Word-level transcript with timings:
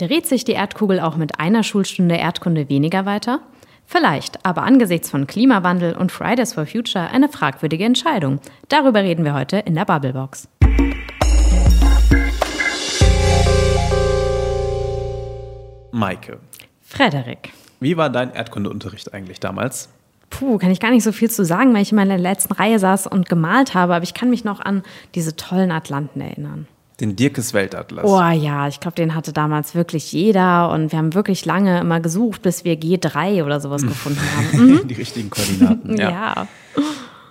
Dreht 0.00 0.26
sich 0.26 0.44
die 0.44 0.52
Erdkugel 0.52 0.98
auch 0.98 1.18
mit 1.18 1.40
einer 1.40 1.62
Schulstunde 1.62 2.16
Erdkunde 2.16 2.70
weniger 2.70 3.04
weiter? 3.04 3.40
Vielleicht, 3.84 4.46
aber 4.46 4.62
angesichts 4.62 5.10
von 5.10 5.26
Klimawandel 5.26 5.94
und 5.94 6.10
Fridays 6.10 6.54
for 6.54 6.64
Future 6.64 7.10
eine 7.10 7.28
fragwürdige 7.28 7.84
Entscheidung. 7.84 8.40
Darüber 8.68 9.02
reden 9.02 9.26
wir 9.26 9.34
heute 9.34 9.58
in 9.58 9.74
der 9.74 9.84
Bubblebox. 9.84 10.48
Maike. 15.92 16.38
Frederik. 16.80 17.52
Wie 17.80 17.98
war 17.98 18.08
dein 18.08 18.32
Erdkundeunterricht 18.32 19.12
eigentlich 19.12 19.38
damals? 19.38 19.90
Puh, 20.30 20.56
kann 20.56 20.70
ich 20.70 20.80
gar 20.80 20.92
nicht 20.92 21.04
so 21.04 21.12
viel 21.12 21.28
zu 21.28 21.44
sagen, 21.44 21.74
weil 21.74 21.82
ich 21.82 21.92
in 21.92 21.98
der 21.98 22.16
letzten 22.16 22.54
Reihe 22.54 22.78
saß 22.78 23.06
und 23.06 23.28
gemalt 23.28 23.74
habe, 23.74 23.96
aber 23.96 24.04
ich 24.04 24.14
kann 24.14 24.30
mich 24.30 24.44
noch 24.44 24.60
an 24.60 24.82
diese 25.14 25.36
tollen 25.36 25.70
Atlanten 25.70 26.22
erinnern. 26.22 26.66
Den 27.00 27.16
Dirkes 27.16 27.54
Weltatlas. 27.54 28.04
Oh 28.04 28.20
ja, 28.20 28.68
ich 28.68 28.78
glaube, 28.80 28.94
den 28.94 29.14
hatte 29.14 29.32
damals 29.32 29.74
wirklich 29.74 30.12
jeder 30.12 30.70
und 30.70 30.92
wir 30.92 30.98
haben 30.98 31.14
wirklich 31.14 31.46
lange 31.46 31.80
immer 31.80 32.00
gesucht, 32.00 32.42
bis 32.42 32.64
wir 32.64 32.74
G3 32.74 33.44
oder 33.44 33.60
sowas 33.60 33.82
gefunden 33.86 34.20
haben. 34.36 34.40
Mhm. 34.60 34.88
Die 34.88 34.94
richtigen 34.94 35.30
Koordinaten. 35.30 35.96
ja. 35.96 36.10
ja. 36.10 36.48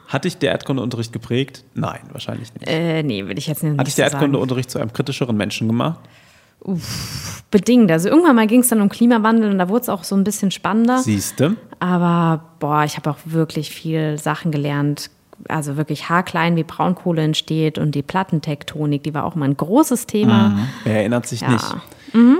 Hat 0.08 0.26
dich 0.26 0.38
der 0.38 0.52
Erdkundeunterricht 0.54 1.14
geprägt? 1.14 1.64
Nein, 1.76 2.00
wahrscheinlich 2.12 2.52
nicht. 2.56 2.68
Äh, 2.68 3.04
nee, 3.04 3.28
würde 3.28 3.38
ich 3.38 3.46
jetzt 3.46 3.62
nicht 3.64 3.78
Hat 3.78 3.86
dich 3.86 3.94
der 3.94 4.06
Erdkundeunterricht 4.06 4.72
zu 4.72 4.80
einem 4.80 4.92
kritischeren 4.92 5.38
Menschen 5.38 5.68
gemacht? 5.68 6.00
Uff, 6.62 7.44
bedingt. 7.52 7.92
Also 7.92 8.10
irgendwann 8.10 8.36
mal 8.36 8.48
ging 8.48 8.62
es 8.62 8.70
dann 8.70 8.82
um 8.82 8.90
Klimawandel 8.90 9.52
und 9.52 9.60
da 9.60 9.70
wurde 9.70 9.84
es 9.84 9.90
auch 9.90 10.04
so 10.04 10.16
ein 10.16 10.24
bisschen 10.24 10.50
spannender. 10.50 11.00
Siehste. 11.00 11.56
Aber 11.80 12.44
boah, 12.60 12.84
ich 12.84 12.98
habe 12.98 13.12
auch 13.12 13.18
wirklich 13.26 13.70
viel 13.70 14.18
Sachen 14.18 14.52
gelernt. 14.52 15.12
Also 15.48 15.78
wirklich 15.78 16.10
haarklein, 16.10 16.56
wie 16.56 16.64
Braunkohle 16.64 17.22
entsteht 17.22 17.78
und 17.78 17.96
die 17.96 18.02
Plattentektonik, 18.02 19.04
die 19.04 19.14
war 19.14 19.24
auch 19.26 19.36
mal 19.36 19.46
ein 19.46 19.58
großes 19.58 20.06
Thema. 20.08 20.50
Mhm. 20.50 20.68
Wer 20.84 20.98
erinnert 20.98 21.26
sich 21.28 21.42
Ja. 21.42 21.52
nicht? 21.52 21.76
Mhm. 22.14 22.40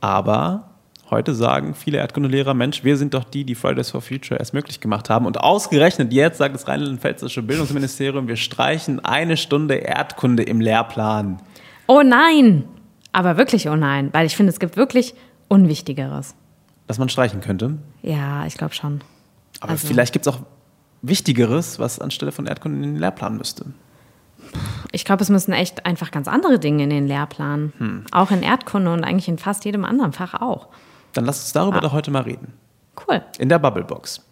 Aber 0.00 0.64
heute 1.10 1.34
sagen 1.34 1.74
viele 1.74 1.98
Erdkundelehrer, 1.98 2.54
Mensch, 2.54 2.84
wir 2.84 2.96
sind 2.96 3.14
doch 3.14 3.24
die, 3.24 3.44
die 3.44 3.54
Fridays 3.54 3.90
for 3.90 4.00
Future 4.00 4.38
erst 4.38 4.54
möglich 4.54 4.80
gemacht 4.80 5.10
haben. 5.10 5.26
Und 5.26 5.40
ausgerechnet 5.40 6.12
jetzt 6.12 6.38
sagt 6.38 6.54
das 6.54 6.68
rheinland-pfälzische 6.68 7.42
Bildungsministerium, 7.42 8.28
wir 8.28 8.36
streichen 8.36 9.04
eine 9.04 9.36
Stunde 9.36 9.74
Erdkunde 9.74 10.42
im 10.42 10.60
Lehrplan. 10.60 11.38
Oh 11.86 12.02
nein! 12.04 12.64
Aber 13.12 13.36
wirklich 13.38 13.68
oh 13.68 13.76
nein, 13.76 14.10
weil 14.12 14.26
ich 14.26 14.36
finde, 14.36 14.50
es 14.52 14.60
gibt 14.60 14.76
wirklich 14.76 15.14
Unwichtigeres. 15.48 16.34
Das 16.86 16.98
man 16.98 17.08
streichen 17.08 17.40
könnte. 17.40 17.78
Ja, 18.02 18.44
ich 18.46 18.54
glaube 18.56 18.74
schon. 18.74 19.00
Aber 19.60 19.72
Also- 19.72 19.86
vielleicht 19.88 20.12
gibt 20.12 20.26
es 20.26 20.32
auch 20.32 20.38
Wichtigeres, 21.02 21.78
was 21.78 21.98
anstelle 22.00 22.32
von 22.32 22.46
Erdkunde 22.46 22.78
in 22.78 22.94
den 22.94 23.00
Lehrplan 23.00 23.36
müsste. 23.36 23.66
Ich 24.92 25.04
glaube, 25.04 25.22
es 25.22 25.28
müssen 25.30 25.52
echt 25.52 25.84
einfach 25.86 26.10
ganz 26.10 26.28
andere 26.28 26.58
Dinge 26.58 26.84
in 26.84 26.90
den 26.90 27.06
Lehrplan. 27.06 27.72
Hm. 27.78 28.04
Auch 28.12 28.30
in 28.30 28.42
Erdkunde 28.42 28.92
und 28.92 29.04
eigentlich 29.04 29.28
in 29.28 29.38
fast 29.38 29.64
jedem 29.64 29.84
anderen 29.84 30.12
Fach 30.12 30.34
auch. 30.40 30.68
Dann 31.12 31.24
lasst 31.26 31.42
uns 31.44 31.52
darüber 31.52 31.78
Ah. 31.78 31.80
doch 31.80 31.92
heute 31.92 32.10
mal 32.10 32.22
reden. 32.22 32.52
Cool. 33.06 33.22
In 33.38 33.48
der 33.48 33.58
Bubblebox. 33.58 34.24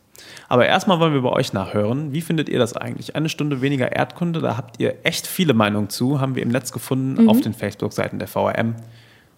Aber 0.49 0.67
erstmal 0.67 0.99
wollen 0.99 1.13
wir 1.13 1.21
bei 1.23 1.29
euch 1.31 1.53
nachhören. 1.53 2.13
Wie 2.13 2.21
findet 2.23 2.49
ihr 2.49 2.59
das 2.59 2.75
eigentlich? 2.77 3.15
Eine 3.17 3.29
Stunde 3.29 3.61
weniger 3.61 3.93
Erdkunde, 3.93 4.41
da 4.41 4.57
habt 4.57 4.81
ihr 4.81 4.97
echt 5.05 5.27
viele 5.27 5.53
Meinungen 5.55 5.91
zu, 5.91 6.21
haben 6.21 6.35
wir 6.35 6.43
im 6.43 6.49
Netz 6.49 6.73
gefunden 6.73 7.23
Mhm. 7.25 7.29
auf 7.29 7.41
den 7.41 7.53
Facebook-Seiten 7.53 8.19
der 8.19 8.29
VRM. 8.29 8.75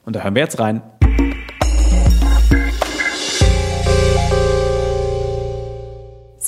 Und 0.05 0.15
da 0.17 0.21
hören 0.21 0.35
wir 0.35 0.43
jetzt 0.43 0.61
rein. 0.61 0.83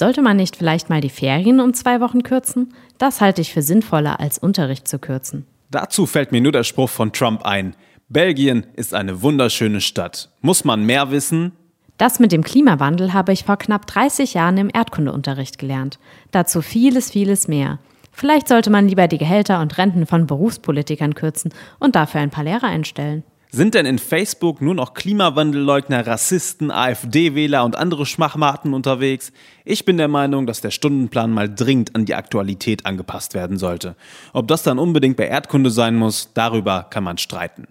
Sollte 0.01 0.23
man 0.23 0.39
nicht 0.39 0.57
vielleicht 0.57 0.89
mal 0.89 1.03
die 1.03 1.11
Ferien 1.11 1.61
um 1.61 1.75
zwei 1.75 2.01
Wochen 2.01 2.23
kürzen? 2.23 2.73
Das 2.97 3.21
halte 3.21 3.43
ich 3.43 3.53
für 3.53 3.61
sinnvoller, 3.61 4.19
als 4.19 4.39
Unterricht 4.39 4.89
zu 4.89 4.99
kürzen. 4.99 5.45
Dazu 5.71 6.07
fällt 6.07 6.33
mir 6.33 6.41
nur 6.41 6.53
der 6.53 6.65
Spruch 6.65 6.89
von 6.89 7.13
Trump 7.13 7.43
ein. 7.43 7.77
Belgien 8.09 8.65
ist 8.77 8.95
eine 8.95 9.21
wunderschöne 9.21 9.83
Stadt. 9.83 10.31
Muss 10.41 10.65
man 10.65 10.87
mehr 10.87 11.11
wissen? 11.11 11.53
Das 11.99 12.19
mit 12.19 12.33
dem 12.33 12.43
Klimawandel 12.43 13.13
habe 13.13 13.35
ich 13.35 13.45
vor 13.45 13.59
knapp 13.59 13.87
30 13.89 14.33
Jahren 14.33 14.57
im 14.57 14.71
Erdkundeunterricht 14.73 15.59
gelernt. 15.59 15.99
Dazu 16.31 16.63
vieles, 16.63 17.11
vieles 17.11 17.47
mehr. 17.47 17.79
Vielleicht 18.11 18.49
sollte 18.49 18.71
man 18.71 18.89
lieber 18.89 19.07
die 19.07 19.19
Gehälter 19.19 19.61
und 19.61 19.77
Renten 19.77 20.07
von 20.07 20.27
Berufspolitikern 20.27 21.15
kürzen 21.15 21.53
und 21.79 21.95
dafür 21.95 22.23
ein 22.23 22.31
paar 22.31 22.45
Lehrer 22.45 22.69
einstellen. 22.69 23.23
Sind 23.53 23.75
denn 23.75 23.85
in 23.85 23.99
Facebook 23.99 24.63
nur 24.63 24.77
noch 24.77 24.95
Klimawandelleugner, 24.95 26.07
Rassisten, 26.07 26.71
AfD-Wähler 26.71 27.65
und 27.65 27.75
andere 27.75 28.07
Schmachmaten 28.07 28.75
unterwegs? 28.75 29.33
Ich 29.65 29.85
bin 29.85 29.97
der 29.97 30.07
Meinung, 30.07 30.47
dass 30.47 30.61
der 30.61 30.71
Stundenplan 30.71 31.33
mal 31.33 31.53
dringend 31.53 31.97
an 31.97 32.05
die 32.05 32.15
Aktualität 32.15 32.87
angepasst 32.87 33.35
werden 33.35 33.59
sollte. 33.59 33.97
Ob 34.33 34.47
das 34.47 34.63
dann 34.63 34.79
unbedingt 34.79 35.17
bei 35.17 35.27
Erdkunde 35.27 35.71
sein 35.71 35.97
muss, 35.97 36.31
darüber 36.33 36.87
kann 36.91 37.03
man 37.03 37.19
streiten. 37.19 37.67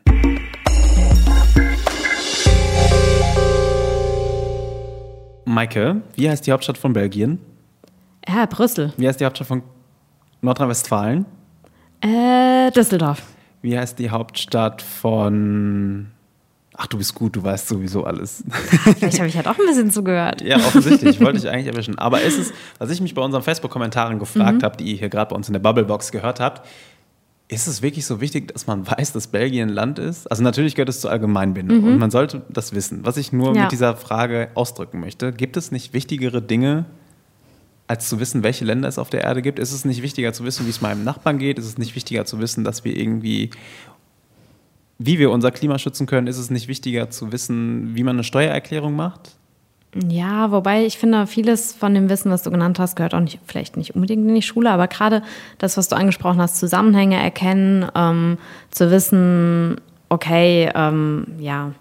Maike, 5.45 6.01
wie 6.15 6.29
heißt 6.29 6.45
die 6.45 6.51
Hauptstadt 6.51 6.77
von 6.77 6.91
Belgien? 6.91 7.39
Ja, 8.27 8.45
Brüssel. 8.47 8.91
Wie 8.97 9.07
heißt 9.07 9.21
die 9.21 9.25
Hauptstadt 9.25 9.47
von 9.47 9.63
Nordrhein-Westfalen? 10.41 11.25
Äh, 12.01 12.69
Düsseldorf. 12.71 13.23
Wie 13.61 13.77
heißt 13.77 13.99
die 13.99 14.09
Hauptstadt 14.09 14.81
von... 14.81 16.07
Ach, 16.81 16.87
du 16.87 16.97
bist 16.97 17.13
gut, 17.13 17.35
du 17.35 17.43
weißt 17.43 17.67
sowieso 17.67 18.05
alles. 18.05 18.41
Vielleicht 18.97 19.19
habe 19.19 19.27
ich 19.27 19.35
halt 19.35 19.47
auch 19.49 19.59
ein 19.59 19.65
bisschen 19.67 19.91
zugehört. 19.91 20.41
Ja, 20.41 20.55
offensichtlich, 20.57 21.19
wollte 21.19 21.37
ich 21.39 21.49
eigentlich 21.49 21.67
erwischen. 21.67 21.97
Aber 21.99 22.21
ist 22.21 22.37
es, 22.39 22.53
was 22.77 22.89
ich 22.89 23.01
mich 23.01 23.13
bei 23.13 23.21
unseren 23.21 23.43
Facebook-Kommentaren 23.43 24.17
gefragt 24.17 24.63
habe, 24.63 24.77
die 24.77 24.85
ihr 24.85 24.97
hier 24.97 25.09
gerade 25.09 25.29
bei 25.31 25.35
uns 25.35 25.49
in 25.49 25.53
der 25.53 25.59
Bubblebox 25.59 26.11
gehört 26.13 26.39
habt, 26.39 26.65
ist 27.49 27.67
es 27.67 27.81
wirklich 27.81 28.05
so 28.05 28.21
wichtig, 28.21 28.53
dass 28.53 28.65
man 28.67 28.87
weiß, 28.87 29.11
dass 29.11 29.27
Belgien 29.27 29.69
ein 29.69 29.73
Land 29.73 29.99
ist? 29.99 30.27
Also 30.31 30.41
natürlich 30.41 30.75
gehört 30.75 30.87
es 30.87 31.01
zur 31.01 31.11
Allgemeinbildung 31.11 31.83
und 31.83 31.97
man 31.97 32.11
sollte 32.11 32.43
das 32.47 32.73
wissen. 32.73 32.99
Was 33.03 33.17
ich 33.17 33.33
nur 33.33 33.53
Ja. 33.55 33.63
mit 33.63 33.71
dieser 33.73 33.97
Frage 33.97 34.49
ausdrücken 34.53 34.99
möchte, 35.01 35.33
gibt 35.33 35.57
es 35.57 35.71
nicht 35.71 35.91
wichtigere 35.93 36.41
Dinge, 36.41 36.85
als 37.89 38.07
zu 38.07 38.19
wissen, 38.19 38.43
welche 38.43 38.65
Länder 38.65 38.87
es 38.87 38.99
auf 38.99 39.09
der 39.09 39.21
Erde 39.21 39.41
gibt? 39.41 39.57
Ist 39.57 39.71
es 39.71 39.83
nicht 39.83 40.03
wichtiger 40.03 40.31
zu 40.31 40.45
wissen, 40.45 40.67
wie 40.67 40.69
es 40.69 40.79
meinem 40.79 41.03
Nachbarn 41.03 41.39
geht? 41.39 41.57
Ist 41.57 41.65
es 41.65 41.79
nicht 41.79 41.95
wichtiger 41.95 42.23
zu 42.23 42.39
wissen, 42.39 42.63
dass 42.63 42.85
wir 42.85 42.95
irgendwie, 42.95 43.49
wie 44.99 45.17
wir 45.17 45.31
unser 45.31 45.49
Klima 45.49 45.79
schützen 45.79 46.05
können? 46.05 46.27
Ist 46.27 46.37
es 46.37 46.51
nicht 46.51 46.67
wichtiger 46.67 47.09
zu 47.09 47.31
wissen, 47.31 47.95
wie 47.95 48.03
man 48.03 48.15
eine 48.15 48.23
Steuererklärung 48.23 48.95
macht? 48.95 49.31
Ja, 50.07 50.51
wobei 50.51 50.85
ich 50.85 50.99
finde, 50.99 51.25
vieles 51.25 51.73
von 51.73 51.95
dem 51.95 52.11
Wissen, 52.11 52.29
was 52.29 52.43
du 52.43 52.51
genannt 52.51 52.77
hast, 52.77 52.95
gehört 52.95 53.15
auch 53.15 53.21
nicht, 53.21 53.39
vielleicht 53.47 53.75
nicht 53.75 53.95
unbedingt 53.95 54.27
in 54.27 54.35
die 54.35 54.43
Schule, 54.43 54.69
aber 54.69 54.87
gerade 54.87 55.23
das, 55.57 55.75
was 55.75 55.89
du 55.89 55.95
angesprochen 55.95 56.39
hast, 56.39 56.59
Zusammenhänge 56.59 57.19
erkennen, 57.19 57.89
ähm, 57.95 58.37
zu 58.69 58.91
wissen, 58.91 59.81
okay, 60.09 60.71
ähm, 60.75 61.25
ja, 61.39 61.71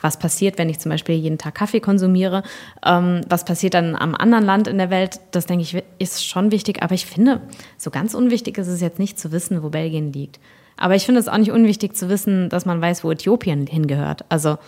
was 0.00 0.18
passiert, 0.18 0.58
wenn 0.58 0.68
ich 0.68 0.78
zum 0.78 0.90
Beispiel 0.90 1.16
jeden 1.16 1.38
Tag 1.38 1.54
Kaffee 1.54 1.80
konsumiere, 1.80 2.42
ähm, 2.84 3.22
was 3.28 3.44
passiert 3.44 3.74
dann 3.74 3.96
am 3.96 4.14
anderen 4.14 4.44
Land 4.44 4.68
in 4.68 4.78
der 4.78 4.90
Welt, 4.90 5.20
das 5.32 5.46
denke 5.46 5.62
ich, 5.62 5.82
ist 5.98 6.26
schon 6.26 6.50
wichtig, 6.50 6.82
aber 6.82 6.94
ich 6.94 7.06
finde, 7.06 7.40
so 7.76 7.90
ganz 7.90 8.14
unwichtig 8.14 8.58
ist 8.58 8.68
es 8.68 8.80
jetzt 8.80 8.98
nicht 8.98 9.18
zu 9.18 9.32
wissen, 9.32 9.62
wo 9.62 9.70
Belgien 9.70 10.12
liegt. 10.12 10.38
Aber 10.76 10.94
ich 10.94 11.04
finde 11.04 11.20
es 11.20 11.28
auch 11.28 11.38
nicht 11.38 11.50
unwichtig 11.50 11.96
zu 11.96 12.08
wissen, 12.08 12.48
dass 12.48 12.64
man 12.64 12.80
weiß, 12.80 13.02
wo 13.02 13.10
Äthiopien 13.10 13.66
hingehört. 13.66 14.24
Also 14.28 14.58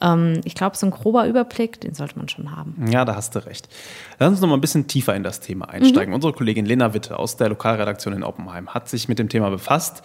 ähm, 0.00 0.40
ich 0.44 0.54
glaube, 0.54 0.76
so 0.76 0.86
ein 0.86 0.90
grober 0.90 1.26
Überblick, 1.26 1.80
den 1.80 1.94
sollte 1.94 2.16
man 2.18 2.28
schon 2.28 2.54
haben. 2.54 2.86
Ja, 2.90 3.04
da 3.04 3.16
hast 3.16 3.34
du 3.34 3.44
recht. 3.44 3.68
Lass 4.18 4.30
uns 4.30 4.40
noch 4.40 4.48
mal 4.48 4.54
ein 4.54 4.60
bisschen 4.60 4.86
tiefer 4.86 5.14
in 5.14 5.22
das 5.22 5.40
Thema 5.40 5.68
einsteigen. 5.68 6.14
Unsere 6.14 6.32
Kollegin 6.32 6.66
Lena 6.66 6.94
Witte 6.94 7.18
aus 7.18 7.36
der 7.36 7.48
Lokalredaktion 7.48 8.14
in 8.14 8.22
Oppenheim 8.22 8.74
hat 8.74 8.88
sich 8.88 9.08
mit 9.08 9.18
dem 9.18 9.28
Thema 9.28 9.50
befasst, 9.50 10.02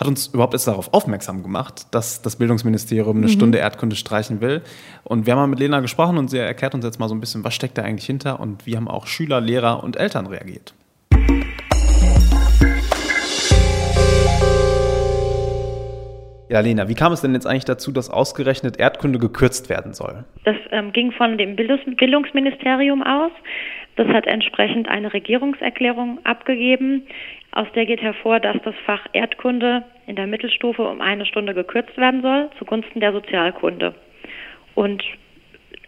hat 0.00 0.08
uns 0.08 0.28
überhaupt 0.28 0.54
erst 0.54 0.66
darauf 0.66 0.94
aufmerksam 0.94 1.42
gemacht, 1.42 1.82
dass 1.90 2.22
das 2.22 2.36
Bildungsministerium 2.36 3.18
eine 3.18 3.28
Stunde 3.28 3.58
Erdkunde 3.58 3.96
streichen 3.96 4.40
will. 4.40 4.62
Und 5.04 5.26
wir 5.26 5.34
haben 5.34 5.40
mal 5.40 5.46
mit 5.46 5.58
Lena 5.58 5.80
gesprochen 5.80 6.16
und 6.16 6.28
sie 6.28 6.38
erklärt 6.38 6.74
uns 6.74 6.86
jetzt 6.86 6.98
mal 6.98 7.08
so 7.08 7.14
ein 7.14 7.20
bisschen, 7.20 7.44
was 7.44 7.54
steckt 7.54 7.76
da 7.76 7.82
eigentlich 7.82 8.06
hinter 8.06 8.40
und 8.40 8.66
wie 8.66 8.76
haben 8.76 8.88
auch 8.88 9.06
Schüler, 9.06 9.42
Lehrer 9.42 9.84
und 9.84 9.96
Eltern 9.96 10.26
reagiert. 10.26 10.72
Ja, 16.48 16.60
Lena, 16.60 16.88
wie 16.88 16.94
kam 16.94 17.12
es 17.12 17.20
denn 17.20 17.34
jetzt 17.34 17.46
eigentlich 17.46 17.66
dazu, 17.66 17.92
dass 17.92 18.10
ausgerechnet 18.10 18.80
Erdkunde 18.80 19.18
gekürzt 19.18 19.68
werden 19.68 19.92
soll? 19.92 20.24
Das 20.44 20.56
ähm, 20.72 20.92
ging 20.92 21.12
von 21.12 21.36
dem 21.36 21.54
Bildungs 21.54 21.82
Bildungsministerium 21.96 23.02
aus. 23.02 23.30
Das 23.96 24.08
hat 24.08 24.26
entsprechend 24.26 24.88
eine 24.88 25.12
Regierungserklärung 25.12 26.24
abgegeben. 26.24 27.06
Aus 27.52 27.66
der 27.74 27.86
geht 27.86 28.00
hervor, 28.00 28.38
dass 28.40 28.56
das 28.64 28.74
Fach 28.86 29.06
Erdkunde 29.12 29.84
in 30.06 30.16
der 30.16 30.26
Mittelstufe 30.26 30.82
um 30.82 31.00
eine 31.00 31.26
Stunde 31.26 31.54
gekürzt 31.54 31.96
werden 31.96 32.22
soll, 32.22 32.48
zugunsten 32.58 33.00
der 33.00 33.12
Sozialkunde. 33.12 33.94
Und 34.74 35.02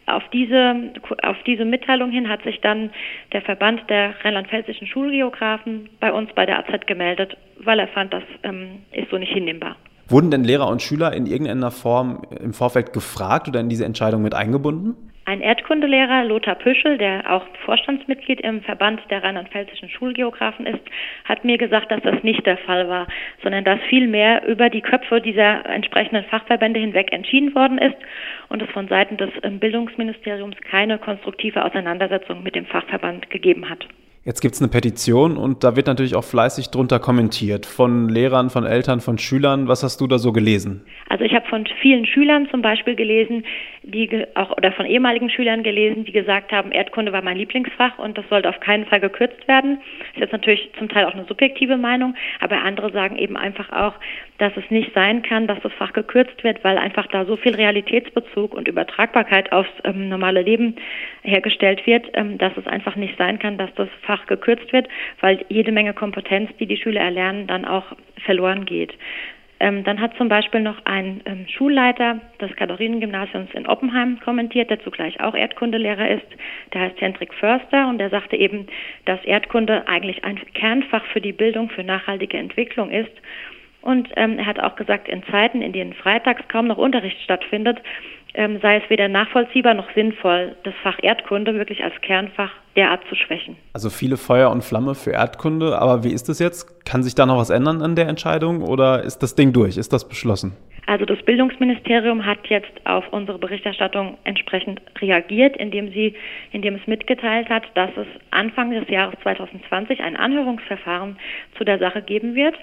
auf 0.06 0.24
diese, 0.32 0.92
auf 1.22 1.36
diese 1.46 1.64
Mitteilung 1.64 2.10
hin 2.10 2.28
hat 2.28 2.42
sich 2.42 2.60
dann 2.60 2.90
der 3.32 3.42
Verband 3.42 3.88
der 3.88 4.14
rheinland-pfälzischen 4.24 4.88
Schulgeografen 4.88 5.88
bei 6.00 6.12
uns 6.12 6.30
bei 6.34 6.44
der 6.46 6.58
AZ 6.58 6.86
gemeldet, 6.86 7.36
weil 7.58 7.78
er 7.78 7.88
fand, 7.88 8.12
das 8.12 8.24
ähm, 8.42 8.82
ist 8.90 9.10
so 9.10 9.18
nicht 9.18 9.32
hinnehmbar. 9.32 9.76
Wurden 10.08 10.32
denn 10.32 10.42
Lehrer 10.42 10.68
und 10.68 10.82
Schüler 10.82 11.12
in 11.12 11.26
irgendeiner 11.26 11.70
Form 11.70 12.22
im 12.38 12.52
Vorfeld 12.52 12.92
gefragt 12.92 13.46
oder 13.48 13.60
in 13.60 13.68
diese 13.68 13.84
Entscheidung 13.84 14.22
mit 14.22 14.34
eingebunden? 14.34 15.11
Ein 15.32 15.40
Erdkundelehrer, 15.40 16.24
Lothar 16.24 16.56
Püschel, 16.56 16.98
der 16.98 17.32
auch 17.32 17.46
Vorstandsmitglied 17.64 18.42
im 18.42 18.60
Verband 18.60 19.00
der 19.08 19.24
rheinland-pfälzischen 19.24 19.88
Schulgeografen 19.88 20.66
ist, 20.66 20.82
hat 21.24 21.42
mir 21.42 21.56
gesagt, 21.56 21.90
dass 21.90 22.02
das 22.02 22.22
nicht 22.22 22.44
der 22.44 22.58
Fall 22.58 22.86
war, 22.90 23.06
sondern 23.42 23.64
dass 23.64 23.80
vielmehr 23.88 24.46
über 24.46 24.68
die 24.68 24.82
Köpfe 24.82 25.22
dieser 25.22 25.64
entsprechenden 25.64 26.24
Fachverbände 26.24 26.80
hinweg 26.80 27.14
entschieden 27.14 27.54
worden 27.54 27.78
ist 27.78 27.96
und 28.50 28.60
es 28.60 28.68
von 28.72 28.88
Seiten 28.88 29.16
des 29.16 29.30
ähm, 29.42 29.58
Bildungsministeriums 29.58 30.56
keine 30.70 30.98
konstruktive 30.98 31.64
Auseinandersetzung 31.64 32.42
mit 32.42 32.54
dem 32.54 32.66
Fachverband 32.66 33.30
gegeben 33.30 33.70
hat. 33.70 33.86
Jetzt 34.24 34.40
gibt 34.40 34.54
es 34.54 34.60
eine 34.60 34.70
Petition 34.70 35.36
und 35.36 35.64
da 35.64 35.74
wird 35.74 35.88
natürlich 35.88 36.14
auch 36.14 36.22
fleißig 36.22 36.70
drunter 36.70 37.00
kommentiert 37.00 37.66
von 37.66 38.08
Lehrern, 38.08 38.50
von 38.50 38.64
Eltern, 38.64 39.00
von 39.00 39.18
Schülern. 39.18 39.66
Was 39.66 39.82
hast 39.82 40.00
du 40.00 40.06
da 40.06 40.18
so 40.18 40.30
gelesen? 40.30 40.82
Also 41.08 41.24
ich 41.24 41.34
habe 41.34 41.44
von 41.48 41.66
vielen 41.80 42.06
Schülern 42.06 42.46
zum 42.48 42.62
Beispiel 42.62 42.94
gelesen, 42.94 43.44
die 43.82 44.26
auch 44.34 44.56
oder 44.56 44.72
von 44.72 44.86
ehemaligen 44.86 45.28
Schülern 45.28 45.62
gelesen, 45.62 46.04
die 46.04 46.12
gesagt 46.12 46.52
haben, 46.52 46.72
Erdkunde 46.72 47.12
war 47.12 47.22
mein 47.22 47.36
Lieblingsfach 47.36 47.98
und 47.98 48.16
das 48.16 48.28
sollte 48.28 48.48
auf 48.48 48.60
keinen 48.60 48.86
Fall 48.86 49.00
gekürzt 49.00 49.46
werden. 49.48 49.80
Das 49.98 50.14
ist 50.14 50.20
jetzt 50.20 50.32
natürlich 50.32 50.70
zum 50.78 50.88
Teil 50.88 51.04
auch 51.04 51.14
eine 51.14 51.24
subjektive 51.24 51.76
Meinung, 51.76 52.14
aber 52.40 52.62
andere 52.62 52.92
sagen 52.92 53.18
eben 53.18 53.36
einfach 53.36 53.70
auch, 53.72 53.94
dass 54.38 54.56
es 54.56 54.70
nicht 54.70 54.92
sein 54.94 55.22
kann, 55.22 55.46
dass 55.46 55.60
das 55.62 55.72
Fach 55.74 55.92
gekürzt 55.92 56.42
wird, 56.42 56.64
weil 56.64 56.78
einfach 56.78 57.06
da 57.08 57.24
so 57.24 57.36
viel 57.36 57.54
Realitätsbezug 57.54 58.54
und 58.54 58.66
Übertragbarkeit 58.66 59.52
aufs 59.52 59.70
ähm, 59.84 60.08
normale 60.08 60.42
Leben 60.42 60.76
hergestellt 61.22 61.86
wird, 61.86 62.06
ähm, 62.14 62.38
dass 62.38 62.56
es 62.56 62.66
einfach 62.66 62.96
nicht 62.96 63.16
sein 63.18 63.38
kann, 63.38 63.58
dass 63.58 63.72
das 63.74 63.88
Fach 64.02 64.12
Fach 64.12 64.26
gekürzt 64.26 64.72
wird, 64.72 64.88
weil 65.20 65.44
jede 65.48 65.72
Menge 65.72 65.94
Kompetenz, 65.94 66.50
die 66.58 66.66
die 66.66 66.76
Schüler 66.76 67.00
erlernen, 67.00 67.46
dann 67.46 67.64
auch 67.64 67.84
verloren 68.24 68.64
geht. 68.64 68.92
Ähm, 69.62 69.84
dann 69.84 70.00
hat 70.00 70.16
zum 70.16 70.28
Beispiel 70.28 70.58
noch 70.58 70.84
ein 70.86 71.20
ähm, 71.24 71.46
Schulleiter 71.46 72.18
des 72.40 72.50
Katharinengymnasiums 72.56 73.54
in 73.54 73.68
Oppenheim 73.68 74.18
kommentiert, 74.18 74.70
der 74.70 74.80
zugleich 74.80 75.20
auch 75.20 75.36
Erdkundelehrer 75.36 76.10
ist. 76.10 76.26
Der 76.74 76.80
heißt 76.80 77.00
Hendrik 77.00 77.32
Förster 77.32 77.88
und 77.88 77.98
der 77.98 78.10
sagte 78.10 78.34
eben, 78.34 78.66
dass 79.04 79.24
Erdkunde 79.24 79.86
eigentlich 79.86 80.24
ein 80.24 80.40
Kernfach 80.54 81.04
für 81.12 81.20
die 81.20 81.32
Bildung 81.32 81.70
für 81.70 81.84
nachhaltige 81.84 82.38
Entwicklung 82.38 82.90
ist. 82.90 83.12
Und 83.82 84.08
ähm, 84.16 84.40
er 84.40 84.46
hat 84.46 84.58
auch 84.58 84.74
gesagt, 84.74 85.06
in 85.08 85.22
Zeiten, 85.30 85.62
in 85.62 85.72
denen 85.72 85.92
freitags 85.92 86.42
kaum 86.48 86.66
noch 86.66 86.78
Unterricht 86.78 87.20
stattfindet, 87.22 87.80
ähm, 88.34 88.58
sei 88.62 88.78
es 88.78 88.90
weder 88.90 89.08
nachvollziehbar 89.08 89.74
noch 89.74 89.92
sinnvoll, 89.94 90.56
das 90.64 90.74
Fach 90.82 90.98
Erdkunde 91.02 91.54
wirklich 91.54 91.84
als 91.84 91.94
Kernfach 92.00 92.50
derart 92.76 93.06
zu 93.08 93.14
schwächen. 93.14 93.56
Also 93.74 93.90
viele 93.90 94.16
Feuer 94.16 94.50
und 94.50 94.64
Flamme 94.64 94.94
für 94.94 95.12
Erdkunde, 95.12 95.78
aber 95.78 96.04
wie 96.04 96.12
ist 96.12 96.28
es 96.28 96.38
jetzt? 96.38 96.84
Kann 96.86 97.02
sich 97.02 97.14
da 97.14 97.26
noch 97.26 97.36
was 97.36 97.50
ändern 97.50 97.82
an 97.82 97.96
der 97.96 98.08
Entscheidung 98.08 98.62
oder 98.62 99.02
ist 99.02 99.18
das 99.18 99.34
Ding 99.34 99.52
durch? 99.52 99.76
Ist 99.76 99.92
das 99.92 100.08
beschlossen? 100.08 100.56
Also 100.86 101.04
das 101.04 101.22
Bildungsministerium 101.22 102.26
hat 102.26 102.46
jetzt 102.48 102.72
auf 102.84 103.04
unsere 103.12 103.38
Berichterstattung 103.38 104.18
entsprechend 104.24 104.80
reagiert, 105.00 105.56
indem 105.56 105.92
sie, 105.92 106.14
indem 106.50 106.74
es 106.74 106.86
mitgeteilt 106.86 107.48
hat, 107.48 107.64
dass 107.74 107.90
es 107.96 108.06
Anfang 108.30 108.70
des 108.70 108.88
Jahres 108.88 109.14
2020 109.22 110.00
ein 110.00 110.16
Anhörungsverfahren 110.16 111.16
zu 111.56 111.64
der 111.64 111.78
Sache 111.78 112.02
geben 112.02 112.34
wird. 112.34 112.56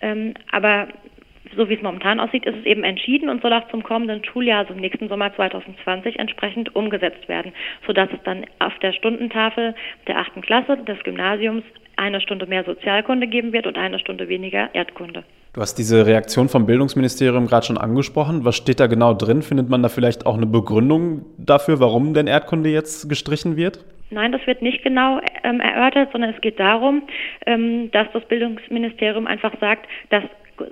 Ähm, 0.00 0.34
aber 0.52 0.86
so 1.56 1.68
wie 1.68 1.74
es 1.74 1.82
momentan 1.82 2.20
aussieht, 2.20 2.46
ist 2.46 2.56
es 2.56 2.66
eben 2.66 2.84
entschieden 2.84 3.28
und 3.28 3.42
soll 3.42 3.52
auch 3.52 3.68
zum 3.70 3.82
kommenden 3.82 4.24
Schuljahr, 4.24 4.60
also 4.60 4.74
im 4.74 4.80
nächsten 4.80 5.08
Sommer 5.08 5.34
2020, 5.34 6.18
entsprechend 6.18 6.74
umgesetzt 6.74 7.28
werden, 7.28 7.52
sodass 7.86 8.08
es 8.12 8.22
dann 8.24 8.44
auf 8.58 8.76
der 8.80 8.92
Stundentafel 8.92 9.74
der 10.06 10.18
achten 10.18 10.40
Klasse 10.40 10.76
des 10.78 10.98
Gymnasiums 11.04 11.64
eine 11.96 12.20
Stunde 12.20 12.46
mehr 12.46 12.64
Sozialkunde 12.64 13.26
geben 13.26 13.52
wird 13.52 13.66
und 13.66 13.76
eine 13.76 13.98
Stunde 13.98 14.28
weniger 14.28 14.74
Erdkunde. 14.74 15.24
Du 15.52 15.60
hast 15.60 15.74
diese 15.74 16.06
Reaktion 16.06 16.48
vom 16.48 16.66
Bildungsministerium 16.66 17.46
gerade 17.46 17.66
schon 17.66 17.78
angesprochen. 17.78 18.44
Was 18.44 18.56
steht 18.56 18.78
da 18.78 18.86
genau 18.86 19.14
drin? 19.14 19.42
Findet 19.42 19.68
man 19.68 19.82
da 19.82 19.88
vielleicht 19.88 20.26
auch 20.26 20.36
eine 20.36 20.46
Begründung 20.46 21.24
dafür, 21.38 21.80
warum 21.80 22.14
denn 22.14 22.26
Erdkunde 22.26 22.70
jetzt 22.70 23.08
gestrichen 23.08 23.56
wird? 23.56 23.84
Nein, 24.10 24.32
das 24.32 24.46
wird 24.46 24.62
nicht 24.62 24.82
genau 24.82 25.20
ähm, 25.42 25.60
erörtert, 25.60 26.10
sondern 26.12 26.30
es 26.30 26.40
geht 26.40 26.58
darum, 26.58 27.02
ähm, 27.46 27.90
dass 27.90 28.06
das 28.12 28.24
Bildungsministerium 28.26 29.26
einfach 29.26 29.52
sagt, 29.60 29.86
dass 30.10 30.22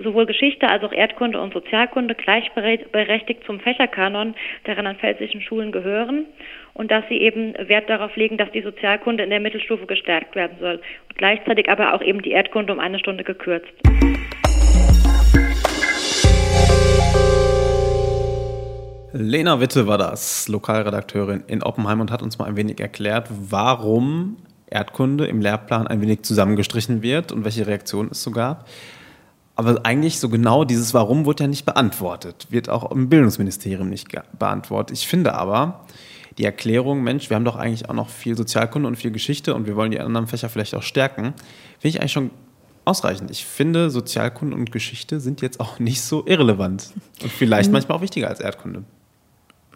sowohl 0.03 0.25
Geschichte 0.25 0.67
als 0.67 0.83
auch 0.83 0.91
Erdkunde 0.91 1.39
und 1.39 1.53
Sozialkunde 1.53 2.15
gleichberechtigt 2.15 3.43
zum 3.45 3.59
Fächerkanon 3.59 4.35
der 4.65 4.77
rheinland-pfälzischen 4.77 5.41
Schulen 5.41 5.71
gehören 5.71 6.25
und 6.73 6.91
dass 6.91 7.03
sie 7.09 7.17
eben 7.17 7.53
Wert 7.67 7.89
darauf 7.89 8.15
legen, 8.15 8.37
dass 8.37 8.51
die 8.51 8.61
Sozialkunde 8.61 9.23
in 9.23 9.29
der 9.29 9.39
Mittelstufe 9.39 9.85
gestärkt 9.85 10.35
werden 10.35 10.57
soll. 10.59 10.75
Und 11.09 11.17
gleichzeitig 11.17 11.69
aber 11.69 11.93
auch 11.93 12.01
eben 12.01 12.21
die 12.21 12.31
Erdkunde 12.31 12.73
um 12.73 12.79
eine 12.79 12.99
Stunde 12.99 13.23
gekürzt. 13.23 13.73
Lena 19.13 19.59
Witte 19.59 19.87
war 19.87 19.97
das, 19.97 20.47
Lokalredakteurin 20.47 21.43
in 21.47 21.63
Oppenheim 21.63 22.01
und 22.01 22.11
hat 22.11 22.21
uns 22.21 22.37
mal 22.37 22.45
ein 22.45 22.55
wenig 22.55 22.79
erklärt, 22.79 23.27
warum 23.29 24.37
Erdkunde 24.69 25.25
im 25.25 25.41
Lehrplan 25.41 25.87
ein 25.87 26.01
wenig 26.01 26.23
zusammengestrichen 26.23 27.01
wird 27.01 27.31
und 27.31 27.45
welche 27.45 27.65
Reaktionen 27.65 28.09
es 28.11 28.21
so 28.21 28.31
gab. 28.31 28.67
Aber 29.57 29.85
eigentlich 29.85 30.19
so 30.19 30.29
genau 30.29 30.63
dieses 30.63 30.93
Warum 30.93 31.25
wird 31.25 31.39
ja 31.39 31.47
nicht 31.47 31.65
beantwortet, 31.65 32.45
wird 32.51 32.69
auch 32.69 32.91
im 32.91 33.09
Bildungsministerium 33.09 33.89
nicht 33.89 34.07
beantwortet. 34.37 34.95
Ich 34.95 35.07
finde 35.07 35.33
aber, 35.33 35.83
die 36.37 36.45
Erklärung, 36.45 37.03
Mensch, 37.03 37.31
wir 37.31 37.35
haben 37.35 37.45
doch 37.45 37.55
eigentlich 37.55 37.89
auch 37.89 37.95
noch 37.95 38.09
viel 38.09 38.37
Sozialkunde 38.37 38.87
und 38.87 38.97
viel 38.97 39.09
Geschichte 39.09 39.55
und 39.55 39.65
wir 39.65 39.75
wollen 39.75 39.89
die 39.89 39.99
anderen 39.99 40.27
Fächer 40.27 40.49
vielleicht 40.49 40.75
auch 40.75 40.83
stärken, 40.83 41.33
finde 41.79 41.87
ich 41.87 41.99
eigentlich 41.99 42.11
schon 42.11 42.29
ausreichend. 42.85 43.31
Ich 43.31 43.45
finde, 43.45 43.89
Sozialkunde 43.89 44.55
und 44.55 44.71
Geschichte 44.71 45.19
sind 45.19 45.41
jetzt 45.41 45.59
auch 45.59 45.79
nicht 45.79 46.01
so 46.01 46.25
irrelevant 46.27 46.93
und 47.23 47.31
vielleicht 47.31 47.69
mhm. 47.69 47.73
manchmal 47.73 47.97
auch 47.97 48.01
wichtiger 48.01 48.27
als 48.27 48.39
Erdkunde. 48.39 48.83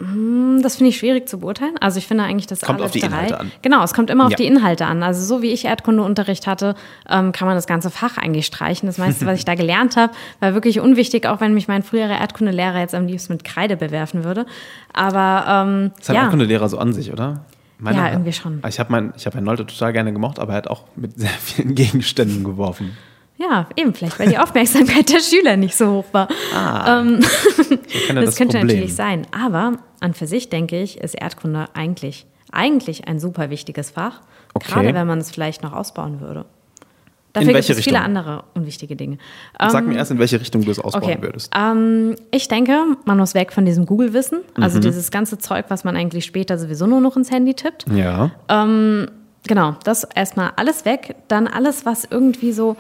Hm, 0.02 0.62
das 0.64 0.78
finde 0.78 0.90
ich 0.90 0.98
schwierig 0.98 1.30
zu 1.30 1.40
beurteilen. 1.40 1.76
Also 1.80 2.00
ich 2.00 2.08
finde 2.08 2.24
eigentlich, 2.24 2.48
dass 2.48 2.62
kommt 2.62 2.80
alle 2.80 2.86
auf 2.86 2.92
die 2.92 3.02
drei, 3.02 3.08
Inhalte 3.08 3.40
an. 3.40 3.52
Genau, 3.62 3.84
es 3.84 3.94
kommt 3.94 4.10
immer 4.10 4.26
auf 4.26 4.32
ja. 4.32 4.38
die 4.38 4.48
Inhalte 4.48 4.88
an. 4.88 5.04
Also 5.04 5.24
so 5.24 5.44
wie 5.44 5.52
ich 5.52 5.66
Erdkundeunterricht 5.66 6.48
hatte, 6.48 6.76
ähm, 7.08 7.32
kann 7.32 7.48
man 7.48 7.56
das 7.56 7.68
ganze 7.68 7.92
Fach 7.92 8.18
eigentlich 8.18 8.48
streichen. 8.48 8.88
Das 8.88 8.98
meiste, 8.98 9.28
was 9.28 9.38
ich 9.38 9.46
da 9.46 9.54
gelernt 9.62 9.98
habe, 9.98 10.14
war 10.40 10.56
wirklich 10.56 10.80
unwichtig, 10.80 11.28
auch 11.28 11.40
wenn 11.40 11.54
mich 11.54 11.68
mein 11.68 11.84
früherer 11.84 12.20
Erdkundelehrer 12.20 12.80
jetzt 12.80 12.96
am 12.96 13.06
liebsten 13.06 13.34
mit 13.34 13.44
Kreide 13.44 13.78
bewerfen 13.78 14.24
würde. 14.24 14.48
Aber 14.92 15.46
ähm, 15.48 15.92
das 16.00 16.10
ein 16.10 16.16
ja. 16.16 16.22
Erdkundelehrer 16.24 16.68
so 16.68 16.80
an 16.80 16.94
sich, 16.94 17.14
oder? 17.14 17.46
Meine 17.78 17.98
ja, 17.98 18.12
irgendwie 18.12 18.34
schon. 18.34 18.62
Ich 18.68 18.80
habe 18.80 18.92
mein, 18.92 19.14
hab 19.14 19.34
Herrn 19.34 19.44
Nolte 19.44 19.66
total 19.66 19.94
gerne 19.94 20.14
gemocht, 20.14 20.40
aber 20.40 20.54
er 20.54 20.58
hat 20.58 20.68
auch 20.68 20.86
mit 20.96 21.20
sehr 21.20 21.30
vielen 21.30 21.76
Gegenständen 21.76 22.44
geworfen. 22.44 22.98
Ja, 23.42 23.68
eben, 23.76 23.94
vielleicht, 23.94 24.20
weil 24.20 24.30
die 24.30 24.38
Aufmerksamkeit 24.38 25.10
der 25.12 25.20
Schüler 25.20 25.58
nicht 25.58 25.76
so 25.76 25.92
hoch 25.92 26.06
war. 26.12 26.28
Ah, 26.54 27.00
ähm, 27.00 27.20
das, 27.20 28.26
das 28.26 28.36
könnte 28.36 28.58
Problem. 28.58 28.68
natürlich 28.68 28.96
sein. 28.96 29.26
Aber 29.32 29.80
an 30.00 30.14
für 30.14 30.28
sich, 30.28 30.50
denke 30.50 30.80
ich, 30.80 31.00
ist 31.00 31.16
Erdkunde 31.16 31.66
eigentlich, 31.74 32.26
eigentlich 32.52 33.08
ein 33.08 33.20
super 33.20 33.50
wichtiges 33.50 33.92
Fach. 33.92 34.22
Okay. 34.54 34.72
Gerade 34.72 34.94
wenn 34.94 35.08
man 35.08 35.20
es 35.20 35.32
vielleicht 35.32 35.64
noch 35.64 35.74
ausbauen 35.74 36.20
würde. 36.20 36.46
Dafür 37.34 37.54
gibt 37.54 37.60
es 37.60 37.70
Richtung? 37.70 37.84
viele 37.84 38.02
andere 38.02 38.44
unwichtige 38.56 38.98
Dinge. 38.98 39.18
Sag 39.58 39.86
mir 39.86 39.94
ähm, 39.94 39.98
erst, 39.98 40.12
in 40.12 40.20
welche 40.20 40.40
Richtung 40.40 40.66
du 40.66 40.72
es 40.72 40.80
ausbauen 40.80 41.04
okay. 41.04 41.18
würdest. 41.22 41.50
Ähm, 41.56 42.16
ich 42.32 42.50
denke, 42.50 42.78
man 43.06 43.18
muss 43.18 43.34
weg 43.34 43.54
von 43.54 43.66
diesem 43.66 43.86
Google-Wissen. 43.86 44.42
Also 44.60 44.78
mhm. 44.78 44.82
dieses 44.82 45.12
ganze 45.12 45.38
Zeug, 45.38 45.66
was 45.70 45.86
man 45.86 45.96
eigentlich 45.96 46.26
später 46.26 46.58
sowieso 46.58 46.88
nur 46.88 47.00
noch 47.00 47.16
ins 47.16 47.32
Handy 47.32 47.54
tippt. 47.54 47.86
Ja. 47.90 48.32
Ähm, 48.50 49.08
genau, 49.48 49.76
das 49.86 50.04
erstmal 50.04 50.52
alles 50.58 50.84
weg. 50.84 51.16
Dann 51.30 51.48
alles, 51.48 51.86
was 51.86 52.04
irgendwie 52.04 52.52
so 52.52 52.76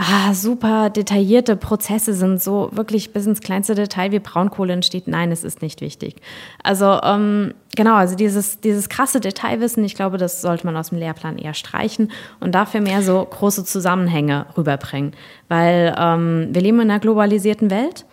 ah, 0.00 0.32
super 0.32 0.88
detaillierte 0.88 1.56
Prozesse 1.56 2.14
sind, 2.14 2.42
so 2.42 2.70
wirklich 2.72 3.12
bis 3.12 3.26
ins 3.26 3.40
kleinste 3.40 3.74
Detail 3.74 4.12
wie 4.12 4.18
Braunkohle 4.18 4.72
entsteht. 4.72 5.06
Nein, 5.06 5.30
es 5.30 5.44
ist 5.44 5.60
nicht 5.60 5.82
wichtig. 5.82 6.16
Also 6.62 7.00
ähm, 7.02 7.52
genau, 7.76 7.94
also 7.94 8.16
dieses, 8.16 8.60
dieses 8.60 8.88
krasse 8.88 9.20
Detailwissen, 9.20 9.84
ich 9.84 9.94
glaube, 9.94 10.16
das 10.16 10.40
sollte 10.40 10.64
man 10.64 10.76
aus 10.76 10.88
dem 10.88 10.98
Lehrplan 10.98 11.36
eher 11.36 11.54
streichen 11.54 12.10
und 12.40 12.54
dafür 12.54 12.80
mehr 12.80 13.02
so 13.02 13.24
große 13.24 13.64
Zusammenhänge 13.64 14.46
rüberbringen. 14.56 15.12
Weil 15.48 15.94
ähm, 15.98 16.48
wir 16.50 16.62
leben 16.62 16.80
in 16.80 16.90
einer 16.90 17.00
globalisierten 17.00 17.70
Welt 17.70 18.06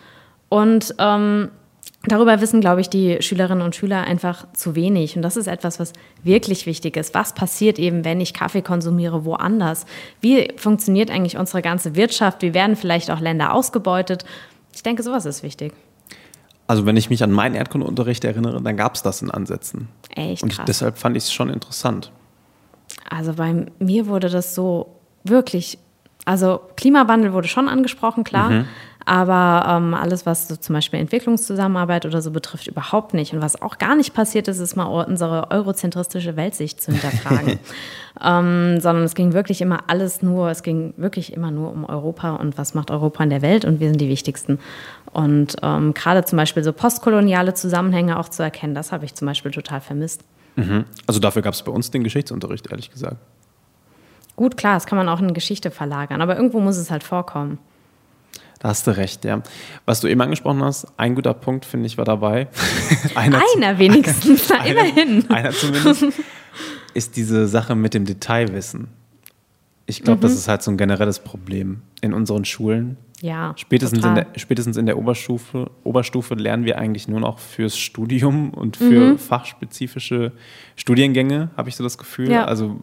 und 0.50 0.94
ähm, 0.98 1.48
Darüber 2.08 2.40
wissen, 2.40 2.60
glaube 2.60 2.80
ich, 2.80 2.88
die 2.88 3.18
Schülerinnen 3.20 3.62
und 3.62 3.76
Schüler 3.76 4.04
einfach 4.04 4.46
zu 4.52 4.74
wenig. 4.74 5.16
Und 5.16 5.22
das 5.22 5.36
ist 5.36 5.46
etwas, 5.46 5.78
was 5.78 5.92
wirklich 6.22 6.66
wichtig 6.66 6.96
ist. 6.96 7.14
Was 7.14 7.34
passiert 7.34 7.78
eben, 7.78 8.04
wenn 8.04 8.20
ich 8.20 8.34
Kaffee 8.34 8.62
konsumiere 8.62 9.24
woanders? 9.24 9.86
Wie 10.20 10.52
funktioniert 10.56 11.10
eigentlich 11.10 11.36
unsere 11.36 11.62
ganze 11.62 11.94
Wirtschaft? 11.94 12.42
Wie 12.42 12.54
werden 12.54 12.76
vielleicht 12.76 13.10
auch 13.10 13.20
Länder 13.20 13.52
ausgebeutet? 13.52 14.24
Ich 14.74 14.82
denke, 14.82 15.02
sowas 15.02 15.26
ist 15.26 15.42
wichtig. 15.42 15.72
Also 16.66 16.84
wenn 16.84 16.96
ich 16.96 17.08
mich 17.08 17.22
an 17.22 17.32
meinen 17.32 17.54
Erdkundeunterricht 17.54 18.24
erinnere, 18.24 18.60
dann 18.60 18.76
gab 18.76 18.94
es 18.94 19.02
das 19.02 19.22
in 19.22 19.30
Ansätzen. 19.30 19.88
Echt 20.14 20.42
Und 20.42 20.60
deshalb 20.68 20.98
fand 20.98 21.16
ich 21.16 21.24
es 21.24 21.32
schon 21.32 21.48
interessant. 21.48 22.12
Also 23.08 23.32
bei 23.32 23.66
mir 23.78 24.06
wurde 24.06 24.28
das 24.28 24.54
so 24.54 24.94
wirklich, 25.24 25.78
also 26.26 26.60
Klimawandel 26.76 27.32
wurde 27.32 27.48
schon 27.48 27.68
angesprochen, 27.68 28.22
klar. 28.22 28.50
Mhm. 28.50 28.64
Aber 29.08 29.64
ähm, 29.66 29.94
alles, 29.94 30.26
was 30.26 30.48
so 30.48 30.56
zum 30.56 30.74
Beispiel 30.74 31.00
Entwicklungszusammenarbeit 31.00 32.04
oder 32.04 32.20
so 32.20 32.30
betrifft, 32.30 32.66
überhaupt 32.66 33.14
nicht. 33.14 33.32
Und 33.32 33.40
was 33.40 33.62
auch 33.62 33.78
gar 33.78 33.96
nicht 33.96 34.12
passiert 34.12 34.48
ist, 34.48 34.58
ist 34.58 34.76
mal 34.76 34.84
unsere 34.84 35.50
eurozentristische 35.50 36.36
Weltsicht 36.36 36.82
zu 36.82 36.92
hinterfragen. 36.92 37.58
ähm, 38.22 38.80
sondern 38.80 39.04
es 39.04 39.14
ging 39.14 39.32
wirklich 39.32 39.62
immer 39.62 39.84
alles 39.86 40.20
nur, 40.20 40.50
es 40.50 40.62
ging 40.62 40.92
wirklich 40.98 41.32
immer 41.32 41.50
nur 41.50 41.72
um 41.72 41.86
Europa 41.86 42.34
und 42.34 42.58
was 42.58 42.74
macht 42.74 42.90
Europa 42.90 43.24
in 43.24 43.30
der 43.30 43.40
Welt 43.40 43.64
und 43.64 43.80
wir 43.80 43.88
sind 43.88 43.98
die 43.98 44.10
Wichtigsten. 44.10 44.58
Und 45.10 45.56
ähm, 45.62 45.94
gerade 45.94 46.26
zum 46.26 46.36
Beispiel 46.36 46.62
so 46.62 46.74
postkoloniale 46.74 47.54
Zusammenhänge 47.54 48.18
auch 48.18 48.28
zu 48.28 48.42
erkennen, 48.42 48.74
das 48.74 48.92
habe 48.92 49.06
ich 49.06 49.14
zum 49.14 49.24
Beispiel 49.24 49.52
total 49.52 49.80
vermisst. 49.80 50.22
Mhm. 50.56 50.84
Also 51.06 51.18
dafür 51.18 51.40
gab 51.40 51.54
es 51.54 51.62
bei 51.62 51.72
uns 51.72 51.90
den 51.90 52.04
Geschichtsunterricht, 52.04 52.70
ehrlich 52.70 52.90
gesagt. 52.90 53.16
Gut, 54.36 54.58
klar, 54.58 54.74
das 54.74 54.84
kann 54.84 54.98
man 54.98 55.08
auch 55.08 55.20
in 55.20 55.32
Geschichte 55.32 55.70
verlagern, 55.70 56.20
aber 56.20 56.36
irgendwo 56.36 56.60
muss 56.60 56.76
es 56.76 56.90
halt 56.90 57.04
vorkommen. 57.04 57.58
Da 58.58 58.68
hast 58.68 58.86
du 58.86 58.96
recht, 58.96 59.24
ja. 59.24 59.42
Was 59.84 60.00
du 60.00 60.08
eben 60.08 60.20
angesprochen 60.20 60.62
hast, 60.62 60.86
ein 60.96 61.14
guter 61.14 61.34
Punkt, 61.34 61.64
finde 61.64 61.86
ich, 61.86 61.96
war 61.96 62.04
dabei. 62.04 62.48
einer, 63.14 63.40
einer 63.56 63.78
wenigstens, 63.78 64.50
einer, 64.50 64.66
immerhin. 64.66 65.30
Einer 65.30 65.50
zumindest, 65.50 66.06
ist 66.94 67.16
diese 67.16 67.46
Sache 67.46 67.74
mit 67.74 67.94
dem 67.94 68.04
Detailwissen. 68.04 68.88
Ich 69.86 70.02
glaube, 70.02 70.18
mhm. 70.18 70.22
das 70.22 70.32
ist 70.32 70.48
halt 70.48 70.62
so 70.62 70.70
ein 70.70 70.76
generelles 70.76 71.20
Problem 71.20 71.82
in 72.00 72.12
unseren 72.12 72.44
Schulen. 72.44 72.96
Ja. 73.20 73.54
Spätestens, 73.56 74.04
in 74.04 74.14
der, 74.14 74.26
spätestens 74.36 74.76
in 74.76 74.86
der 74.86 74.98
Oberstufe, 74.98 75.70
Oberstufe 75.82 76.34
lernen 76.34 76.64
wir 76.64 76.78
eigentlich 76.78 77.08
nur 77.08 77.20
noch 77.20 77.38
fürs 77.38 77.76
Studium 77.76 78.50
und 78.50 78.76
für 78.76 79.12
mhm. 79.12 79.18
fachspezifische 79.18 80.32
Studiengänge, 80.76 81.50
habe 81.56 81.68
ich 81.68 81.76
so 81.76 81.82
das 81.82 81.98
Gefühl. 81.98 82.30
Ja. 82.30 82.44
Also 82.44 82.78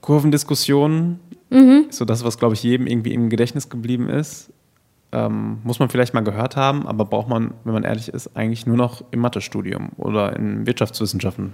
Kurvendiskussionen, 0.00 1.20
mhm. 1.50 1.86
so 1.90 2.04
das, 2.04 2.24
was, 2.24 2.38
glaube 2.38 2.54
ich, 2.54 2.62
jedem 2.62 2.86
irgendwie 2.86 3.12
im 3.14 3.28
Gedächtnis 3.28 3.68
geblieben 3.68 4.08
ist. 4.08 4.52
Ähm, 5.12 5.58
muss 5.64 5.80
man 5.80 5.88
vielleicht 5.88 6.14
mal 6.14 6.20
gehört 6.20 6.54
haben, 6.54 6.86
aber 6.86 7.04
braucht 7.04 7.28
man, 7.28 7.52
wenn 7.64 7.72
man 7.72 7.82
ehrlich 7.82 8.08
ist, 8.08 8.36
eigentlich 8.36 8.66
nur 8.66 8.76
noch 8.76 9.02
im 9.10 9.18
Mathestudium 9.20 9.90
oder 9.96 10.36
in 10.36 10.66
Wirtschaftswissenschaften. 10.66 11.52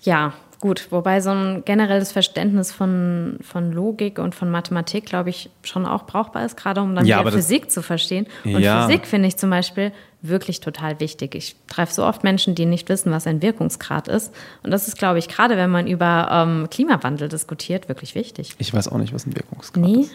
Ja, 0.00 0.32
gut. 0.62 0.86
Wobei 0.90 1.20
so 1.20 1.30
ein 1.30 1.64
generelles 1.66 2.12
Verständnis 2.12 2.72
von, 2.72 3.36
von 3.42 3.72
Logik 3.72 4.18
und 4.18 4.34
von 4.34 4.50
Mathematik, 4.50 5.04
glaube 5.04 5.28
ich, 5.28 5.50
schon 5.62 5.84
auch 5.84 6.06
brauchbar 6.06 6.46
ist, 6.46 6.56
gerade 6.56 6.80
um 6.80 6.94
dann 6.94 7.04
ja, 7.04 7.22
Physik 7.30 7.70
zu 7.70 7.82
verstehen. 7.82 8.26
Und 8.44 8.60
ja. 8.60 8.86
Physik 8.86 9.06
finde 9.06 9.28
ich 9.28 9.36
zum 9.36 9.50
Beispiel 9.50 9.92
wirklich 10.22 10.60
total 10.60 10.98
wichtig. 11.00 11.34
Ich 11.34 11.56
treffe 11.66 11.92
so 11.92 12.06
oft 12.06 12.24
Menschen, 12.24 12.54
die 12.54 12.64
nicht 12.64 12.88
wissen, 12.88 13.12
was 13.12 13.26
ein 13.26 13.42
Wirkungsgrad 13.42 14.08
ist. 14.08 14.32
Und 14.62 14.70
das 14.70 14.88
ist, 14.88 14.96
glaube 14.96 15.18
ich, 15.18 15.28
gerade 15.28 15.56
wenn 15.58 15.68
man 15.68 15.86
über 15.86 16.28
ähm, 16.30 16.70
Klimawandel 16.70 17.28
diskutiert, 17.28 17.88
wirklich 17.88 18.14
wichtig. 18.14 18.54
Ich 18.58 18.72
weiß 18.72 18.88
auch 18.88 18.98
nicht, 18.98 19.12
was 19.12 19.26
ein 19.26 19.34
Wirkungsgrad 19.34 19.84
nee? 19.84 20.00
ist. 20.02 20.14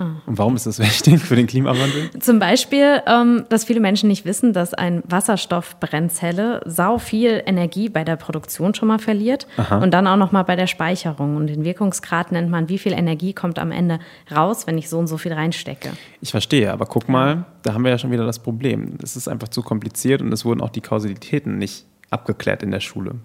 Und 0.00 0.38
warum 0.38 0.56
ist 0.56 0.66
das 0.66 0.78
wichtig 0.78 1.20
für 1.20 1.36
den 1.36 1.46
Klimawandel? 1.46 2.10
Zum 2.20 2.38
Beispiel, 2.38 3.02
ähm, 3.06 3.44
dass 3.48 3.64
viele 3.64 3.80
Menschen 3.80 4.08
nicht 4.08 4.24
wissen, 4.24 4.52
dass 4.52 4.72
ein 4.72 5.02
Wasserstoffbrennzelle 5.06 6.62
sau 6.64 6.98
viel 6.98 7.42
Energie 7.44 7.88
bei 7.88 8.02
der 8.04 8.16
Produktion 8.16 8.74
schon 8.74 8.88
mal 8.88 8.98
verliert 8.98 9.46
Aha. 9.58 9.78
und 9.78 9.92
dann 9.92 10.06
auch 10.06 10.16
noch 10.16 10.32
mal 10.32 10.42
bei 10.42 10.56
der 10.56 10.66
Speicherung. 10.66 11.36
Und 11.36 11.48
den 11.48 11.64
Wirkungsgrad 11.64 12.32
nennt 12.32 12.50
man, 12.50 12.68
wie 12.68 12.78
viel 12.78 12.92
Energie 12.92 13.34
kommt 13.34 13.58
am 13.58 13.72
Ende 13.72 14.00
raus, 14.34 14.66
wenn 14.66 14.78
ich 14.78 14.88
so 14.88 14.98
und 14.98 15.06
so 15.06 15.18
viel 15.18 15.32
reinstecke. 15.32 15.90
Ich 16.20 16.30
verstehe, 16.30 16.72
aber 16.72 16.86
guck 16.86 17.08
mal, 17.08 17.44
da 17.62 17.74
haben 17.74 17.84
wir 17.84 17.90
ja 17.90 17.98
schon 17.98 18.10
wieder 18.10 18.24
das 18.24 18.38
Problem. 18.38 18.96
Es 19.02 19.16
ist 19.16 19.28
einfach 19.28 19.48
zu 19.48 19.62
kompliziert 19.62 20.22
und 20.22 20.32
es 20.32 20.44
wurden 20.44 20.60
auch 20.60 20.70
die 20.70 20.80
Kausalitäten 20.80 21.58
nicht 21.58 21.84
abgeklärt 22.10 22.62
in 22.62 22.70
der 22.70 22.80
Schule 22.80 23.16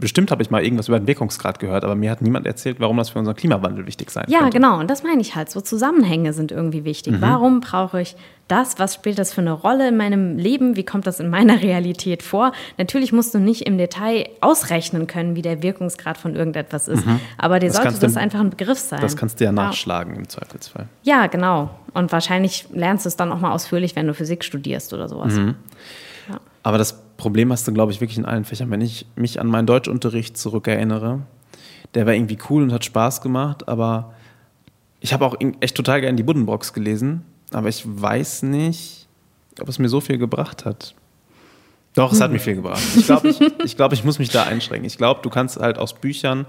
bestimmt 0.00 0.30
habe 0.30 0.42
ich 0.42 0.50
mal 0.50 0.64
irgendwas 0.64 0.88
über 0.88 0.98
den 0.98 1.06
Wirkungsgrad 1.06 1.58
gehört, 1.58 1.84
aber 1.84 1.94
mir 1.94 2.10
hat 2.10 2.22
niemand 2.22 2.46
erzählt, 2.46 2.80
warum 2.80 2.96
das 2.96 3.10
für 3.10 3.18
unseren 3.18 3.36
Klimawandel 3.36 3.86
wichtig 3.86 4.10
sein 4.10 4.24
Ja, 4.28 4.40
könnte. 4.40 4.56
genau. 4.56 4.78
Und 4.78 4.90
das 4.90 5.02
meine 5.02 5.20
ich 5.20 5.34
halt. 5.34 5.50
So 5.50 5.60
Zusammenhänge 5.60 6.32
sind 6.32 6.50
irgendwie 6.50 6.84
wichtig. 6.84 7.14
Mhm. 7.14 7.20
Warum 7.20 7.60
brauche 7.60 8.00
ich 8.00 8.16
das? 8.48 8.78
Was 8.78 8.94
spielt 8.94 9.18
das 9.18 9.32
für 9.32 9.42
eine 9.42 9.52
Rolle 9.52 9.88
in 9.88 9.96
meinem 9.96 10.38
Leben? 10.38 10.76
Wie 10.76 10.84
kommt 10.84 11.06
das 11.06 11.20
in 11.20 11.28
meiner 11.28 11.62
Realität 11.62 12.22
vor? 12.22 12.52
Natürlich 12.78 13.12
musst 13.12 13.34
du 13.34 13.38
nicht 13.38 13.62
im 13.62 13.76
Detail 13.76 14.28
ausrechnen 14.40 15.06
können, 15.06 15.36
wie 15.36 15.42
der 15.42 15.62
Wirkungsgrad 15.62 16.16
von 16.16 16.34
irgendetwas 16.34 16.88
ist. 16.88 17.04
Mhm. 17.06 17.20
Aber 17.36 17.58
dir 17.58 17.68
das 17.68 17.76
sollte 17.76 17.98
das 17.98 18.16
einfach 18.16 18.40
ein 18.40 18.50
Begriff 18.50 18.78
sein. 18.78 19.00
Das 19.00 19.16
kannst 19.16 19.40
du 19.40 19.44
ja 19.44 19.52
nachschlagen 19.52 20.14
ja. 20.14 20.20
im 20.20 20.28
Zweifelsfall. 20.28 20.88
Ja, 21.02 21.26
genau. 21.26 21.70
Und 21.92 22.12
wahrscheinlich 22.12 22.66
lernst 22.72 23.04
du 23.04 23.08
es 23.08 23.16
dann 23.16 23.30
auch 23.30 23.40
mal 23.40 23.52
ausführlich, 23.52 23.94
wenn 23.96 24.06
du 24.06 24.14
Physik 24.14 24.44
studierst 24.44 24.94
oder 24.94 25.08
sowas. 25.08 25.34
Mhm. 25.34 25.54
Ja. 26.30 26.40
Aber 26.62 26.78
das 26.78 27.01
Problem 27.22 27.52
hast 27.52 27.68
du, 27.68 27.72
glaube 27.72 27.92
ich, 27.92 28.00
wirklich 28.00 28.18
in 28.18 28.24
allen 28.24 28.44
Fächern. 28.44 28.68
Wenn 28.72 28.80
ich 28.80 29.06
mich 29.14 29.38
an 29.38 29.46
meinen 29.46 29.66
Deutschunterricht 29.66 30.36
zurückerinnere, 30.36 31.20
der 31.94 32.04
war 32.04 32.14
irgendwie 32.14 32.36
cool 32.50 32.64
und 32.64 32.72
hat 32.72 32.84
Spaß 32.84 33.20
gemacht, 33.20 33.68
aber 33.68 34.12
ich 34.98 35.12
habe 35.12 35.24
auch 35.24 35.36
echt 35.60 35.76
total 35.76 36.00
gerne 36.00 36.16
die 36.16 36.24
Buddenbrocks 36.24 36.72
gelesen, 36.72 37.22
aber 37.52 37.68
ich 37.68 37.84
weiß 37.86 38.42
nicht, 38.42 39.06
ob 39.60 39.68
es 39.68 39.78
mir 39.78 39.88
so 39.88 40.00
viel 40.00 40.18
gebracht 40.18 40.64
hat. 40.64 40.96
Doch, 41.94 42.12
es 42.12 42.20
hat 42.20 42.32
mir 42.32 42.40
viel 42.40 42.56
gebracht. 42.56 42.82
Ich 42.96 43.06
glaube, 43.06 43.28
ich, 43.28 43.40
ich, 43.64 43.76
glaub, 43.76 43.92
ich 43.92 44.02
muss 44.02 44.18
mich 44.18 44.30
da 44.30 44.42
einschränken. 44.42 44.86
Ich 44.86 44.98
glaube, 44.98 45.20
du 45.22 45.30
kannst 45.30 45.60
halt 45.60 45.78
aus 45.78 45.94
Büchern 45.94 46.46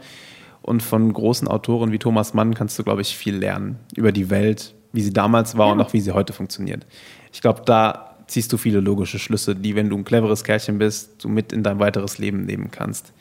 und 0.63 0.81
von 0.81 1.13
großen 1.13 1.47
Autoren 1.47 1.91
wie 1.91 1.99
Thomas 1.99 2.33
Mann 2.33 2.55
kannst 2.55 2.79
du, 2.79 2.83
glaube 2.83 3.01
ich, 3.01 3.15
viel 3.15 3.35
lernen 3.35 3.77
über 3.95 4.11
die 4.11 4.31
Welt, 4.31 4.73
wie 4.91 5.01
sie 5.01 5.13
damals 5.13 5.55
war 5.55 5.67
ja. 5.67 5.73
und 5.73 5.81
auch 5.81 5.93
wie 5.93 6.01
sie 6.01 6.13
heute 6.13 6.33
funktioniert. 6.33 6.87
Ich 7.31 7.41
glaube, 7.41 7.61
da 7.63 8.12
ziehst 8.33 8.51
du 8.51 8.57
viele 8.57 8.79
logische 8.79 9.19
Schlüsse, 9.19 9.55
die, 9.55 9.75
wenn 9.75 9.89
du 9.89 9.97
ein 9.97 10.03
cleveres 10.03 10.43
Kerlchen 10.43 10.79
bist, 10.79 11.23
du 11.23 11.29
mit 11.29 11.53
in 11.53 11.61
dein 11.61 11.79
weiteres 11.79 12.17
Leben 12.17 12.45
nehmen 12.45 12.71
kannst. 12.71 13.13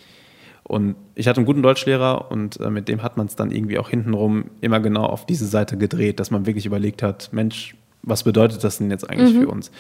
Und 0.63 0.97
ich 1.15 1.29
hatte 1.29 1.39
einen 1.39 1.47
guten 1.47 1.63
Deutschlehrer 1.63 2.31
und 2.31 2.59
äh, 2.61 2.71
mit 2.71 2.89
dem 2.89 3.03
hat 3.03 3.19
man 3.19 3.27
es 3.27 3.37
dann 3.37 3.51
irgendwie 3.51 3.79
auch 3.79 3.91
hintenrum 3.91 4.47
immer 4.63 4.81
genau 4.81 5.05
auf 5.05 5.27
diese 5.27 5.47
Seite 5.47 5.77
gedreht, 5.77 6.19
dass 6.19 6.31
man 6.31 6.47
wirklich 6.47 6.65
überlegt 6.65 7.03
hat, 7.03 7.31
Mensch, 7.31 7.77
was 8.03 8.23
bedeutet 8.23 8.65
das 8.65 8.79
denn 8.79 8.91
jetzt 8.91 9.09
eigentlich 9.09 9.35
mhm. 9.35 9.43
für 9.43 9.49
uns? 9.49 9.71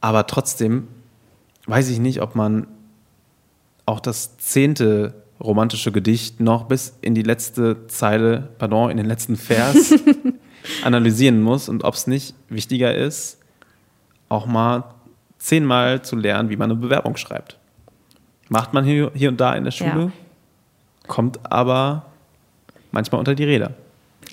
Aber 0.00 0.26
trotzdem 0.26 0.88
weiß 1.66 1.88
ich 1.90 2.00
nicht, 2.00 2.20
ob 2.20 2.34
man 2.34 2.66
auch 3.86 4.00
das 4.00 4.36
zehnte 4.38 5.14
romantische 5.40 5.92
Gedicht 5.92 6.40
noch 6.40 6.64
bis 6.64 6.98
in 7.02 7.14
die 7.14 7.22
letzte 7.22 7.86
Zeile, 7.86 8.48
pardon, 8.58 8.90
in 8.90 8.96
den 8.96 9.06
letzten 9.06 9.36
Vers 9.36 9.94
analysieren 10.84 11.40
muss 11.40 11.68
und 11.68 11.84
ob 11.84 11.94
es 11.94 12.08
nicht 12.08 12.34
wichtiger 12.48 12.94
ist, 12.94 13.38
auch 14.28 14.46
mal 14.46 14.84
zehnmal 15.38 16.02
zu 16.02 16.16
lernen, 16.16 16.50
wie 16.50 16.56
man 16.56 16.70
eine 16.70 16.80
Bewerbung 16.80 17.16
schreibt. 17.16 17.58
Macht 18.48 18.72
man 18.72 18.84
hier, 18.84 19.10
hier 19.14 19.28
und 19.28 19.40
da 19.40 19.54
in 19.54 19.64
der 19.64 19.70
Schule, 19.70 20.04
ja. 20.04 20.10
kommt 21.06 21.40
aber 21.50 22.06
manchmal 22.92 23.18
unter 23.18 23.34
die 23.34 23.44
Räder. 23.44 23.72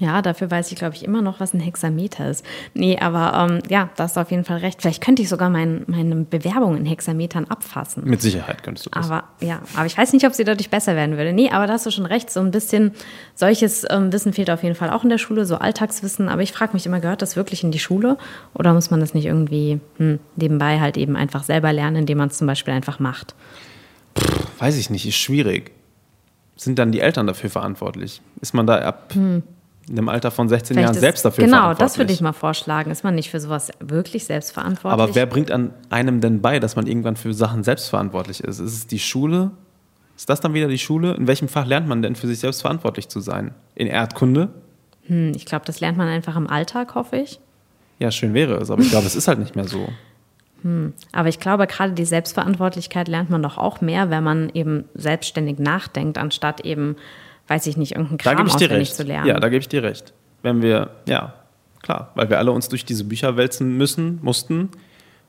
Ja, 0.01 0.24
dafür 0.24 0.50
weiß 0.50 0.72
ich, 0.72 0.79
glaube 0.79 0.96
ich, 0.96 1.03
immer 1.03 1.22
noch, 1.22 1.39
was 1.39 1.53
ein 1.53 1.60
Hexameter 1.60 2.27
ist. 2.27 2.43
Nee, 2.74 2.98
aber 2.98 3.51
ähm, 3.51 3.60
ja, 3.70 3.91
da 3.96 4.05
hast 4.05 4.17
du 4.17 4.22
auf 4.22 4.31
jeden 4.31 4.46
Fall 4.46 4.58
recht. 4.58 4.81
Vielleicht 4.81 5.00
könnte 5.00 5.22
ich 5.22 5.29
sogar 5.29 5.51
mein, 5.51 5.84
meine 5.86 6.15
Bewerbung 6.15 6.75
in 6.75 6.88
Hexametern 6.88 7.46
abfassen. 7.46 8.03
Mit 8.05 8.20
Sicherheit 8.20 8.63
könntest 8.63 8.88
du 8.88 8.89
das. 8.89 9.05
Aber 9.05 9.25
ja, 9.41 9.62
aber 9.75 9.86
ich 9.86 9.96
weiß 9.96 10.12
nicht, 10.13 10.25
ob 10.25 10.34
sie 10.34 10.43
dadurch 10.43 10.72
besser 10.72 10.96
werden 10.96 11.17
würde. 11.17 11.34
Nee, 11.34 11.51
aber 11.51 11.67
da 11.67 11.74
hast 11.74 11.86
du 11.86 11.91
schon 11.91 12.08
recht. 12.08 12.31
So 12.31 12.39
ein 12.39 12.50
bisschen 12.50 12.93
solches 13.36 13.86
ähm, 13.91 14.12
Wissen 14.12 14.34
fehlt 14.34 14.50
auf 14.50 14.63
jeden 14.63 14.74
Fall 14.74 14.89
auch 14.89 15.03
in 15.03 15.12
der 15.12 15.20
Schule, 15.20 15.46
so 15.46 15.58
Alltagswissen. 15.58 16.29
Aber 16.29 16.41
ich 16.41 16.51
frage 16.51 16.74
mich 16.74 16.88
immer, 16.88 17.00
gehört 17.00 17.22
das 17.22 17.36
wirklich 17.36 17.63
in 17.63 17.70
die 17.70 17.77
Schule? 17.77 18.17
Oder 18.55 18.74
muss 18.74 18.89
man 18.89 19.01
das 19.01 19.13
nicht 19.13 19.27
irgendwie 19.27 19.79
hm, 19.98 20.17
nebenbei 20.36 20.79
halt 20.79 20.98
eben 20.98 21.15
einfach 21.15 21.43
selber 21.43 21.72
lernen, 21.74 21.98
indem 21.98 22.17
man 22.17 22.29
es 22.29 22.39
zum 22.39 22.48
Beispiel 22.48 22.74
einfach 22.74 22.98
macht? 22.98 23.36
Pff, 24.17 24.48
weiß 24.58 24.77
ich 24.77 24.89
nicht, 24.89 25.05
ist 25.05 25.17
schwierig. 25.17 25.74
Sind 26.55 26.79
dann 26.79 26.91
die 26.91 27.01
Eltern 27.01 27.27
dafür 27.27 27.51
verantwortlich? 27.51 28.20
Ist 28.41 28.55
man 28.55 28.65
da 28.65 28.79
ab. 28.79 29.13
Hm 29.13 29.43
in 29.90 29.96
dem 29.96 30.10
Alter 30.10 30.32
von 30.32 30.48
16 30.48 30.76
Vielleicht 30.76 30.86
Jahren 30.86 30.96
ist, 30.96 31.02
selbst 31.02 31.26
dafür 31.26 31.44
genau, 31.44 31.58
verantwortlich. 31.58 31.78
Genau, 31.78 31.88
das 31.88 31.98
würde 31.98 32.14
ich 32.14 32.22
mal 32.22 32.34
vorschlagen. 32.34 32.92
Ist 32.92 33.04
man 33.04 33.16
nicht 33.16 33.30
für 33.30 33.40
sowas 33.40 33.72
wirklich 33.80 34.26
selbstverantwortlich? 34.26 35.02
Aber 35.02 35.16
wer 35.16 35.26
bringt 35.26 35.52
an 35.52 35.74
einem 35.90 36.22
denn 36.22 36.42
bei, 36.42 36.60
dass 36.60 36.76
man 36.76 36.88
irgendwann 36.88 37.16
für 37.16 37.34
Sachen 37.34 37.64
selbstverantwortlich 37.64 38.42
ist? 38.44 38.60
Ist 38.60 38.74
es 38.74 38.88
die 38.88 39.00
Schule? 39.00 39.52
Ist 40.16 40.30
das 40.30 40.40
dann 40.40 40.54
wieder 40.54 40.68
die 40.68 40.78
Schule? 40.78 41.14
In 41.16 41.28
welchem 41.28 41.48
Fach 41.48 41.66
lernt 41.66 41.88
man 41.88 42.02
denn 42.02 42.16
für 42.16 42.28
sich 42.28 42.40
selbst 42.40 42.62
verantwortlich 42.62 43.10
zu 43.10 43.22
sein? 43.22 43.56
In 43.76 43.88
Erdkunde? 43.88 44.50
Hm, 45.08 45.34
ich 45.36 45.46
glaube, 45.46 45.66
das 45.66 45.80
lernt 45.80 45.98
man 45.98 46.08
einfach 46.08 46.36
im 46.36 46.48
Alltag, 46.48 46.96
hoffe 46.96 47.18
ich. 47.18 47.40
Ja, 48.00 48.12
schön 48.12 48.34
wäre 48.34 48.56
es, 48.56 48.70
aber 48.70 48.82
ich 48.82 48.90
glaube, 48.90 49.08
es 49.08 49.16
ist 49.16 49.28
halt 49.28 49.40
nicht 49.40 49.56
mehr 49.56 49.68
so. 49.68 49.88
Hm. 50.62 50.94
Aber 51.12 51.30
ich 51.30 51.40
glaube, 51.40 51.68
gerade 51.68 51.94
die 51.94 52.06
Selbstverantwortlichkeit 52.06 53.08
lernt 53.08 53.30
man 53.30 53.42
doch 53.42 53.58
auch 53.58 53.82
mehr, 53.82 54.10
wenn 54.10 54.24
man 54.24 54.50
eben 54.54 54.86
selbstständig 54.94 55.60
nachdenkt, 55.60 56.18
anstatt 56.18 56.62
eben 56.62 56.96
weiß 57.51 57.67
ich 57.67 57.75
nicht, 57.75 57.91
irgendeinen 57.91 58.17
Kram 58.17 58.38
da 58.38 58.43
auswendig 58.43 58.77
recht. 58.77 58.96
zu 58.96 59.03
lernen. 59.03 59.27
Ja, 59.27 59.39
da 59.39 59.50
gebe 59.50 59.60
ich 59.60 59.67
dir 59.67 59.84
recht. 59.84 60.13
Wenn 60.41 60.62
wir, 60.62 60.91
ja, 61.05 61.34
klar, 61.81 62.12
weil 62.15 62.29
wir 62.29 62.39
alle 62.39 62.51
uns 62.51 62.70
durch 62.70 62.86
diese 62.86 63.03
Bücher 63.03 63.36
wälzen 63.36 63.75
müssen, 63.75 64.20
mussten 64.22 64.70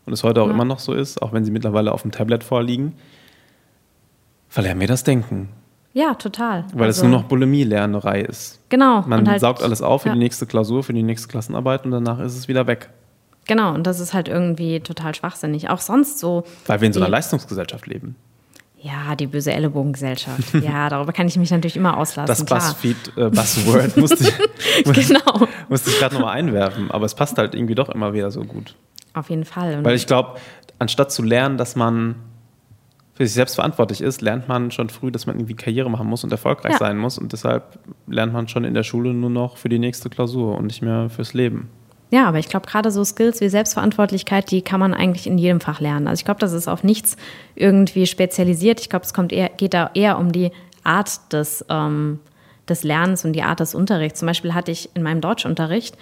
und 0.07 0.13
es 0.13 0.23
heute 0.23 0.41
auch 0.41 0.47
ja. 0.47 0.53
immer 0.53 0.65
noch 0.65 0.79
so 0.79 0.93
ist, 0.93 1.21
auch 1.21 1.33
wenn 1.33 1.45
sie 1.45 1.51
mittlerweile 1.51 1.91
auf 1.91 2.03
dem 2.03 2.13
Tablet 2.13 2.45
vorliegen, 2.45 2.95
verlernen 4.49 4.81
wir 4.81 4.87
das 4.87 5.03
Denken. 5.03 5.49
Ja, 5.95 6.15
total. 6.15 6.65
Weil 6.73 6.87
also, 6.87 7.01
es 7.01 7.03
nur 7.03 7.21
noch 7.21 7.25
Bulimie-Lernerei 7.29 8.21
ist. 8.23 8.61
Genau. 8.69 9.03
Man 9.03 9.29
halt, 9.29 9.41
saugt 9.41 9.63
alles 9.63 9.83
auf 9.83 10.03
für 10.03 10.09
ja. 10.09 10.15
die 10.15 10.21
nächste 10.21 10.47
Klausur, 10.47 10.85
für 10.85 10.95
die 10.95 11.03
nächste 11.03 11.27
Klassenarbeit 11.27 11.85
und 11.85 11.91
danach 11.91 12.21
ist 12.21 12.37
es 12.37 12.47
wieder 12.47 12.69
weg. 12.69 12.89
Genau, 13.49 13.75
und 13.75 13.85
das 13.85 13.99
ist 13.99 14.15
halt 14.15 14.29
irgendwie 14.29 14.79
total 14.79 15.13
schwachsinnig. 15.15 15.69
Auch 15.71 15.81
sonst 15.81 16.21
so. 16.21 16.45
Weil 16.69 16.81
wir 16.81 16.87
in 16.87 16.93
so 16.93 17.01
einer 17.01 17.11
Leistungsgesellschaft 17.11 17.89
leben. 17.89 18.15
Ja, 18.83 19.15
die 19.15 19.29
böse 19.29 19.53
Ellenbogengesellschaft. 19.53 20.55
Ja, 20.55 20.89
darüber 20.89 21.13
kann 21.13 21.29
ich 21.29 21.37
mich 21.37 21.51
natürlich 21.53 21.77
immer 21.77 21.97
auslassen. 21.97 22.47
Das. 22.47 22.75
Buzzfeed-Buzzword 22.75 23.97
musste 23.97 24.25
ich, 24.85 24.85
genau. 25.09 25.47
musste 25.69 25.91
ich 25.91 25.99
gerade 26.01 26.15
nochmal 26.17 26.37
einwerfen. 26.37 26.91
Aber 26.91 27.07
es 27.07 27.15
passt 27.15 27.39
halt 27.39 27.55
irgendwie 27.55 27.77
doch 27.77 27.89
immer 27.91 28.13
wieder 28.13 28.31
so 28.33 28.43
gut. 28.43 28.75
Auf 29.15 29.31
jeden 29.31 29.45
Fall. 29.45 29.79
Und 29.79 29.85
Weil 29.85 29.95
ich 29.95 30.07
glaube, 30.07 30.41
anstatt 30.81 31.13
zu 31.13 31.23
lernen, 31.23 31.59
dass 31.59 31.77
man 31.77 32.17
für 33.15 33.25
sich 33.27 33.35
selbst 33.35 33.55
verantwortlich 33.55 34.01
ist, 34.01 34.21
lernt 34.23 34.49
man 34.49 34.71
schon 34.71 34.89
früh, 34.89 35.13
dass 35.13 35.27
man 35.27 35.37
irgendwie 35.37 35.55
Karriere 35.55 35.89
machen 35.91 36.09
muss 36.09 36.25
und 36.25 36.33
erfolgreich 36.33 36.73
Ja. 36.73 36.79
sein 36.79 36.99
muss. 36.99 37.19
Und 37.19 37.33
deshalb 37.33 37.79
lernt 38.09 38.33
man 38.33 38.49
schon 38.49 38.65
in 38.65 38.75
der 38.75 38.83
Schule 38.83 39.15
nur 39.15 39.31
noch 39.31 39.59
für 39.59 39.69
die 39.69 39.79
nächste 39.79 40.09
Klausur 40.11 40.57
und 40.57 40.67
nicht 40.67 40.83
mehr 40.83 41.09
fürs 41.11 41.35
Leben. 41.35 41.69
Ja, 42.13 42.29
aber 42.29 42.39
ich 42.39 42.51
glaube, 42.51 42.67
gerade 42.67 42.91
so 42.91 43.03
Skills 43.05 43.41
wie 43.41 43.49
Selbstverantwortlichkeit, 43.49 44.51
die 44.51 44.61
kann 44.61 44.79
man 44.79 44.93
eigentlich 44.93 45.27
in 45.27 45.39
jedem 45.39 45.61
Fach 45.61 45.81
lernen. 45.81 46.07
Also 46.07 46.21
ich 46.21 46.27
glaube, 46.27 46.41
das 46.41 46.53
ist 46.53 46.69
auf 46.69 46.85
nichts 46.85 47.17
irgendwie 47.55 48.07
spezialisiert. 48.07 48.81
Ich 48.81 48.91
glaube, 48.91 49.07
es 49.07 49.15
kommt 49.15 49.33
eher, 49.33 49.49
geht 49.49 49.73
da 49.73 49.91
eher 49.95 50.19
um 50.19 50.31
die 50.31 50.53
Art 50.85 51.33
des, 51.33 51.65
ähm, 51.71 52.21
des 52.69 52.83
Lernens 52.83 53.25
und 53.25 53.33
die 53.33 53.43
Art 53.43 53.61
des 53.61 53.75
Unterrichts. 53.75 54.19
Zum 54.19 54.27
Beispiel 54.27 54.53
hatte 54.53 54.71
ich 54.71 54.91
in 54.95 55.03
meinem 55.03 55.23
Deutschunterricht, 55.23 55.97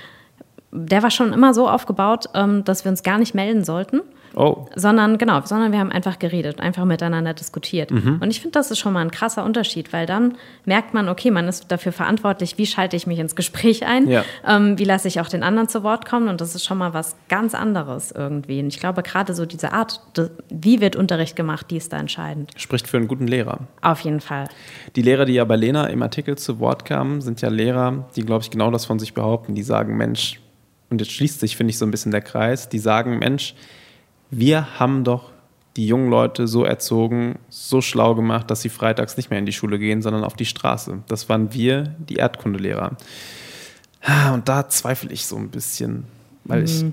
der 0.72 1.04
war 1.04 1.12
schon 1.12 1.32
immer 1.32 1.54
so 1.54 1.68
aufgebaut, 1.68 2.26
ähm, 2.34 2.64
dass 2.64 2.84
wir 2.84 2.90
uns 2.90 3.04
gar 3.04 3.18
nicht 3.18 3.36
melden 3.36 3.62
sollten. 3.62 4.00
Oh, 4.34 4.66
Sondern, 4.76 5.18
genau, 5.18 5.40
sondern 5.44 5.72
wir 5.72 5.78
haben 5.80 5.90
einfach 5.90 6.18
geredet, 6.18 6.60
einfach 6.60 6.84
miteinander 6.84 7.34
diskutiert. 7.34 7.90
Mhm. 7.90 8.18
Und 8.20 8.30
ich 8.30 8.40
finde, 8.40 8.52
das 8.58 8.70
ist 8.70 8.78
schon 8.78 8.92
mal 8.92 9.00
ein 9.00 9.10
krasser 9.10 9.44
Unterschied, 9.44 9.92
weil 9.92 10.06
dann 10.06 10.36
merkt 10.64 10.94
man, 10.94 11.08
okay, 11.08 11.30
man 11.30 11.48
ist 11.48 11.70
dafür 11.72 11.92
verantwortlich, 11.92 12.56
wie 12.58 12.66
schalte 12.66 12.96
ich 12.96 13.06
mich 13.06 13.18
ins 13.18 13.34
Gespräch 13.34 13.84
ein, 13.86 14.08
Ja. 14.08 14.24
ähm, 14.46 14.78
wie 14.78 14.84
lasse 14.84 15.08
ich 15.08 15.20
auch 15.20 15.28
den 15.28 15.42
anderen 15.42 15.68
zu 15.68 15.82
Wort 15.82 16.06
kommen. 16.08 16.28
Und 16.28 16.40
das 16.40 16.54
ist 16.54 16.64
schon 16.64 16.78
mal 16.78 16.94
was 16.94 17.16
ganz 17.28 17.54
anderes 17.54 18.12
irgendwie. 18.12 18.60
Und 18.60 18.68
ich 18.68 18.78
glaube, 18.80 19.02
gerade 19.02 19.34
so 19.34 19.46
diese 19.46 19.72
Art, 19.72 20.00
wie 20.48 20.80
wird 20.80 20.96
Unterricht 20.96 21.34
gemacht, 21.36 21.66
die 21.70 21.76
ist 21.76 21.92
da 21.92 21.98
entscheidend. 21.98 22.52
spricht 22.56 22.86
für 22.88 22.96
einen 22.98 23.08
guten 23.08 23.26
Lehrer. 23.26 23.60
Auf 23.82 24.00
jeden 24.00 24.20
Fall. 24.20 24.48
Die 24.96 25.02
Lehrer, 25.02 25.24
die 25.24 25.34
ja 25.34 25.44
bei 25.44 25.56
Lena 25.56 25.86
im 25.86 26.02
Artikel 26.02 26.36
zu 26.38 26.60
Wort 26.60 26.84
kamen, 26.84 27.20
sind 27.20 27.40
ja 27.40 27.48
Lehrer, 27.48 28.08
die, 28.16 28.22
glaube 28.22 28.42
ich, 28.42 28.50
genau 28.50 28.70
das 28.70 28.84
von 28.84 28.98
sich 28.98 29.14
behaupten. 29.14 29.54
Die 29.54 29.62
sagen, 29.62 29.96
Mensch, 29.96 30.40
und 30.90 31.00
jetzt 31.00 31.12
schließt 31.12 31.40
sich, 31.40 31.56
finde 31.56 31.70
ich, 31.70 31.78
so 31.78 31.84
ein 31.86 31.90
bisschen 31.90 32.10
der 32.12 32.20
Kreis, 32.20 32.68
die 32.68 32.78
sagen, 32.78 33.18
Mensch, 33.18 33.54
wir 34.30 34.78
haben 34.78 35.04
doch 35.04 35.30
die 35.76 35.86
jungen 35.86 36.10
Leute 36.10 36.48
so 36.48 36.64
erzogen, 36.64 37.38
so 37.48 37.80
schlau 37.80 38.14
gemacht, 38.14 38.50
dass 38.50 38.62
sie 38.62 38.68
freitags 38.68 39.16
nicht 39.16 39.30
mehr 39.30 39.38
in 39.38 39.46
die 39.46 39.52
Schule 39.52 39.78
gehen, 39.78 40.02
sondern 40.02 40.24
auf 40.24 40.34
die 40.34 40.44
Straße. 40.44 40.98
Das 41.06 41.28
waren 41.28 41.52
wir, 41.52 41.94
die 41.98 42.16
Erdkundelehrer. 42.16 42.96
Ah, 44.02 44.34
Und 44.34 44.48
da 44.48 44.68
zweifle 44.68 45.12
ich 45.12 45.26
so 45.26 45.36
ein 45.36 45.50
bisschen, 45.50 46.04
weil 46.44 46.64
ich 46.64 46.84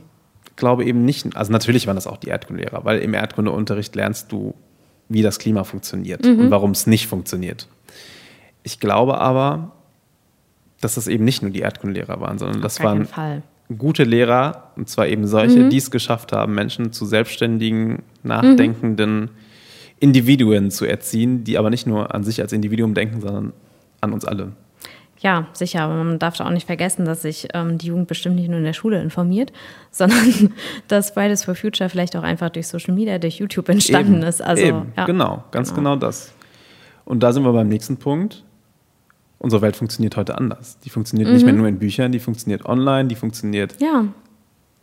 glaube 0.55 0.85
eben 0.85 1.05
nicht, 1.05 1.35
also 1.35 1.51
natürlich 1.51 1.87
waren 1.87 1.95
das 1.95 2.07
auch 2.07 2.17
die 2.17 2.27
Erdkundelehrer, 2.27 2.85
weil 2.85 2.99
im 2.99 3.13
Erdkundeunterricht 3.13 3.95
lernst 3.95 4.31
du, 4.31 4.53
wie 5.09 5.21
das 5.21 5.39
Klima 5.39 5.63
funktioniert 5.63 6.25
und 6.25 6.51
warum 6.51 6.71
es 6.71 6.85
nicht 6.85 7.07
funktioniert. 7.07 7.67
Ich 8.63 8.79
glaube 8.79 9.19
aber, 9.19 9.71
dass 10.81 10.95
das 10.95 11.07
eben 11.07 11.23
nicht 11.23 11.41
nur 11.41 11.51
die 11.51 11.61
Erdkundelehrer 11.61 12.19
waren, 12.19 12.37
sondern 12.37 12.61
das 12.61 12.81
waren 12.81 13.05
Fall. 13.05 13.41
Gute 13.75 14.03
Lehrer, 14.03 14.71
und 14.75 14.87
zwar 14.87 15.07
eben 15.07 15.27
solche, 15.27 15.67
die 15.69 15.77
es 15.77 15.91
geschafft 15.91 16.31
haben, 16.31 16.55
Menschen 16.55 16.93
zu 16.93 17.05
selbstständigen, 17.05 18.03
nachdenkenden 18.23 19.29
Individuen 19.99 20.71
zu 20.71 20.85
erziehen, 20.85 21.43
die 21.43 21.57
aber 21.57 21.69
nicht 21.69 21.87
nur 21.87 22.13
an 22.13 22.23
sich 22.23 22.41
als 22.41 22.53
Individuum 22.53 22.93
denken, 22.93 23.19
sondern 23.19 23.53
an 24.01 24.13
uns 24.13 24.25
alle. 24.25 24.53
Ja, 25.19 25.47
sicher, 25.53 25.81
aber 25.81 25.95
man 25.95 26.19
darf 26.19 26.37
da 26.37 26.45
auch 26.45 26.51
nicht 26.51 26.67
vergessen, 26.67 27.05
dass 27.05 27.23
sich 27.23 27.47
ähm, 27.53 27.79
die 27.79 27.87
Jugend 27.87 28.07
bestimmt 28.07 28.35
nicht 28.35 28.49
nur 28.49 28.59
in 28.59 28.63
der 28.63 28.73
Schule 28.73 29.01
informiert, 29.01 29.51
sondern 29.91 30.53
dass 30.87 31.09
Fridays 31.11 31.43
for 31.43 31.55
Future 31.55 31.89
vielleicht 31.89 32.15
auch 32.15 32.23
einfach 32.23 32.49
durch 32.49 32.67
Social 32.67 32.93
Media, 32.93 33.17
durch 33.17 33.39
YouTube 33.39 33.67
entstanden 33.69 34.17
Eben, 34.17 34.23
ist. 34.23 34.41
Also, 34.41 34.63
eben, 34.63 34.93
ja. 34.95 35.05
genau, 35.05 35.43
ganz 35.51 35.73
genau. 35.73 35.95
das. 35.95 36.33
Und 37.03 37.23
da 37.23 37.33
sind 37.33 37.43
wir 37.43 37.53
beim 37.53 37.67
nächsten 37.67 37.97
Punkt. 37.97 38.43
Unsere 39.39 39.61
Welt 39.61 39.75
funktioniert 39.75 40.17
heute 40.17 40.37
anders. 40.37 40.79
Die 40.79 40.89
funktioniert 40.89 41.29
nicht 41.31 41.43
mehr 41.45 41.53
Mhm. 41.53 41.59
nur 41.59 41.67
in 41.67 41.77
Büchern, 41.79 42.11
die 42.11 42.19
funktioniert 42.19 42.65
online, 42.65 43.07
die 43.07 43.15
funktioniert 43.15 43.75
Ja, 43.79 44.05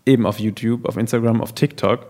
eben 0.06 0.26
auf 0.26 0.38
YouTube, 0.38 0.86
auf 0.88 0.96
Instagram, 0.96 1.40
auf 1.40 1.52
TikTok. 1.54 2.06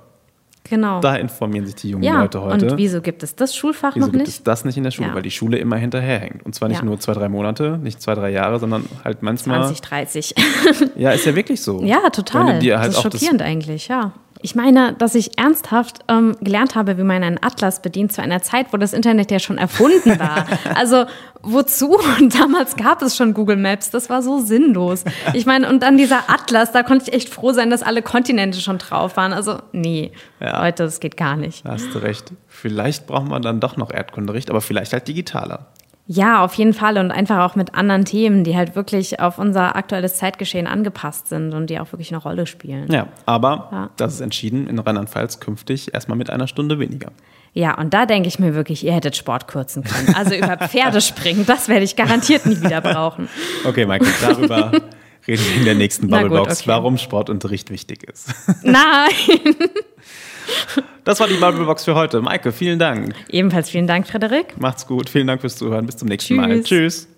genau. 0.64 1.00
Da 1.00 1.16
informieren 1.16 1.64
sich 1.66 1.74
die 1.76 1.90
jungen 1.90 2.02
ja, 2.04 2.20
Leute 2.20 2.40
heute. 2.42 2.70
und 2.72 2.76
wieso 2.78 3.00
gibt 3.00 3.22
es 3.22 3.34
das 3.36 3.54
Schulfach 3.56 3.94
Wieso 3.96 4.06
noch 4.06 4.12
gibt 4.12 4.26
nicht? 4.26 4.38
es 4.38 4.42
das 4.42 4.64
nicht 4.64 4.76
in 4.76 4.84
der 4.84 4.90
Schule? 4.90 5.08
Ja. 5.08 5.14
Weil 5.14 5.22
die 5.22 5.30
Schule 5.30 5.58
immer 5.58 5.76
hinterherhängt. 5.76 6.44
Und 6.44 6.54
zwar 6.54 6.68
nicht 6.68 6.82
nur 6.82 6.98
zwei, 7.00 7.12
drei 7.14 7.28
Monate, 7.28 7.78
nicht 7.82 8.00
zwei, 8.02 8.14
drei 8.14 8.30
Jahre, 8.30 8.58
sondern 8.58 8.84
halt 9.04 9.22
manchmal. 9.22 9.60
20, 9.66 9.80
30. 9.80 10.34
Ja, 10.96 11.12
ist 11.12 11.24
ja 11.26 11.34
wirklich 11.36 11.60
so. 11.62 11.82
Ja, 11.82 12.08
total. 12.10 12.54
halt 12.60 12.64
das 12.70 12.88
ist 12.88 13.02
schockierend 13.02 13.40
eigentlich, 13.42 13.88
ja. 13.88 14.12
Ich 14.44 14.54
meine, 14.54 14.92
dass 14.92 15.14
ich 15.14 15.38
ernsthaft 15.38 16.00
ähm, 16.06 16.36
gelernt 16.42 16.74
habe, 16.74 16.98
wie 16.98 17.02
man 17.02 17.22
einen 17.22 17.42
Atlas 17.42 17.80
bedient 17.80 18.12
zu 18.12 18.20
einer 18.20 18.42
Zeit, 18.42 18.74
wo 18.74 18.76
das 18.76 18.92
Internet 18.92 19.30
ja 19.30 19.38
schon 19.38 19.56
erfunden 19.56 20.18
war. 20.18 20.44
also 20.74 21.06
wozu? 21.40 21.96
Und 22.18 22.38
damals 22.38 22.76
gab 22.76 23.00
es 23.00 23.16
schon 23.16 23.32
Google 23.32 23.56
Maps. 23.56 23.88
Das 23.88 24.10
war 24.10 24.20
so 24.20 24.40
sinnlos. 24.40 25.04
Ich 25.32 25.46
meine, 25.46 25.66
und 25.66 25.82
dann 25.82 25.96
dieser 25.96 26.28
Atlas, 26.28 26.72
da 26.72 26.82
konnte 26.82 27.06
ich 27.08 27.14
echt 27.14 27.30
froh 27.30 27.52
sein, 27.52 27.70
dass 27.70 27.82
alle 27.82 28.02
Kontinente 28.02 28.60
schon 28.60 28.76
drauf 28.76 29.16
waren. 29.16 29.32
Also 29.32 29.60
nee, 29.72 30.12
Ja. 30.40 30.60
heute, 30.60 30.82
das 30.82 31.00
geht 31.00 31.16
gar 31.16 31.36
nicht. 31.36 31.64
Da 31.64 31.70
hast 31.70 31.94
du 31.94 31.98
recht. 32.00 32.30
Vielleicht 32.46 33.06
braucht 33.06 33.26
man 33.26 33.40
dann 33.40 33.60
doch 33.60 33.78
noch 33.78 33.90
Erdkunderecht, 33.90 34.50
aber 34.50 34.60
vielleicht 34.60 34.92
halt 34.92 35.08
digitaler. 35.08 35.68
Ja, 36.06 36.44
auf 36.44 36.52
jeden 36.54 36.74
Fall 36.74 36.98
und 36.98 37.10
einfach 37.10 37.38
auch 37.50 37.56
mit 37.56 37.74
anderen 37.74 38.04
Themen, 38.04 38.44
die 38.44 38.54
halt 38.56 38.76
wirklich 38.76 39.20
auf 39.20 39.38
unser 39.38 39.74
aktuelles 39.74 40.16
Zeitgeschehen 40.16 40.66
angepasst 40.66 41.28
sind 41.28 41.54
und 41.54 41.70
die 41.70 41.80
auch 41.80 41.92
wirklich 41.92 42.10
eine 42.12 42.18
Rolle 42.22 42.46
spielen. 42.46 42.92
Ja, 42.92 43.06
aber 43.24 43.68
Ja. 43.72 43.90
das 43.96 44.14
ist 44.14 44.20
entschieden 44.20 44.66
in 44.66 44.78
Rheinland-Pfalz 44.78 45.40
künftig 45.40 45.94
erstmal 45.94 46.18
mit 46.18 46.28
einer 46.28 46.46
Stunde 46.46 46.78
weniger. 46.78 47.10
Ja, 47.54 47.78
und 47.78 47.94
da 47.94 48.04
denke 48.04 48.28
ich 48.28 48.38
mir 48.38 48.54
wirklich, 48.54 48.84
ihr 48.84 48.92
hättet 48.92 49.16
Sport 49.16 49.48
kürzen 49.48 49.82
können. 49.84 50.14
Also 50.14 50.34
über 50.34 50.58
Pferde 50.58 51.00
springen, 51.00 51.46
das 51.46 51.68
werde 51.68 51.84
ich 51.84 51.96
garantiert 51.96 52.44
nie 52.44 52.60
wieder 52.60 52.80
brauchen. 52.82 53.28
Okay, 53.64 53.86
Michael, 53.86 54.12
darüber 54.20 54.72
reden 55.26 55.42
wir 55.46 55.56
in 55.56 55.64
der 55.64 55.74
nächsten 55.74 56.08
Bubblebox, 56.08 56.60
okay. 56.60 56.68
warum 56.68 56.98
Sportunterricht 56.98 57.70
wichtig 57.70 58.02
ist. 58.02 58.34
Nein! 58.62 58.74
Das 61.04 61.20
war 61.20 61.28
die 61.28 61.34
Bubblebox 61.34 61.84
für 61.84 61.94
heute. 61.94 62.22
Maike, 62.22 62.50
vielen 62.50 62.78
Dank. 62.78 63.14
Ebenfalls 63.28 63.68
vielen 63.70 63.86
Dank, 63.86 64.06
Frederik. 64.06 64.58
Macht's 64.58 64.86
gut. 64.86 65.10
Vielen 65.10 65.26
Dank 65.26 65.42
fürs 65.42 65.56
Zuhören. 65.56 65.84
Bis 65.84 65.98
zum 65.98 66.08
nächsten 66.08 66.36
Mal. 66.36 66.48
Tschüss. 66.62 66.64
Tschüss. 66.64 67.13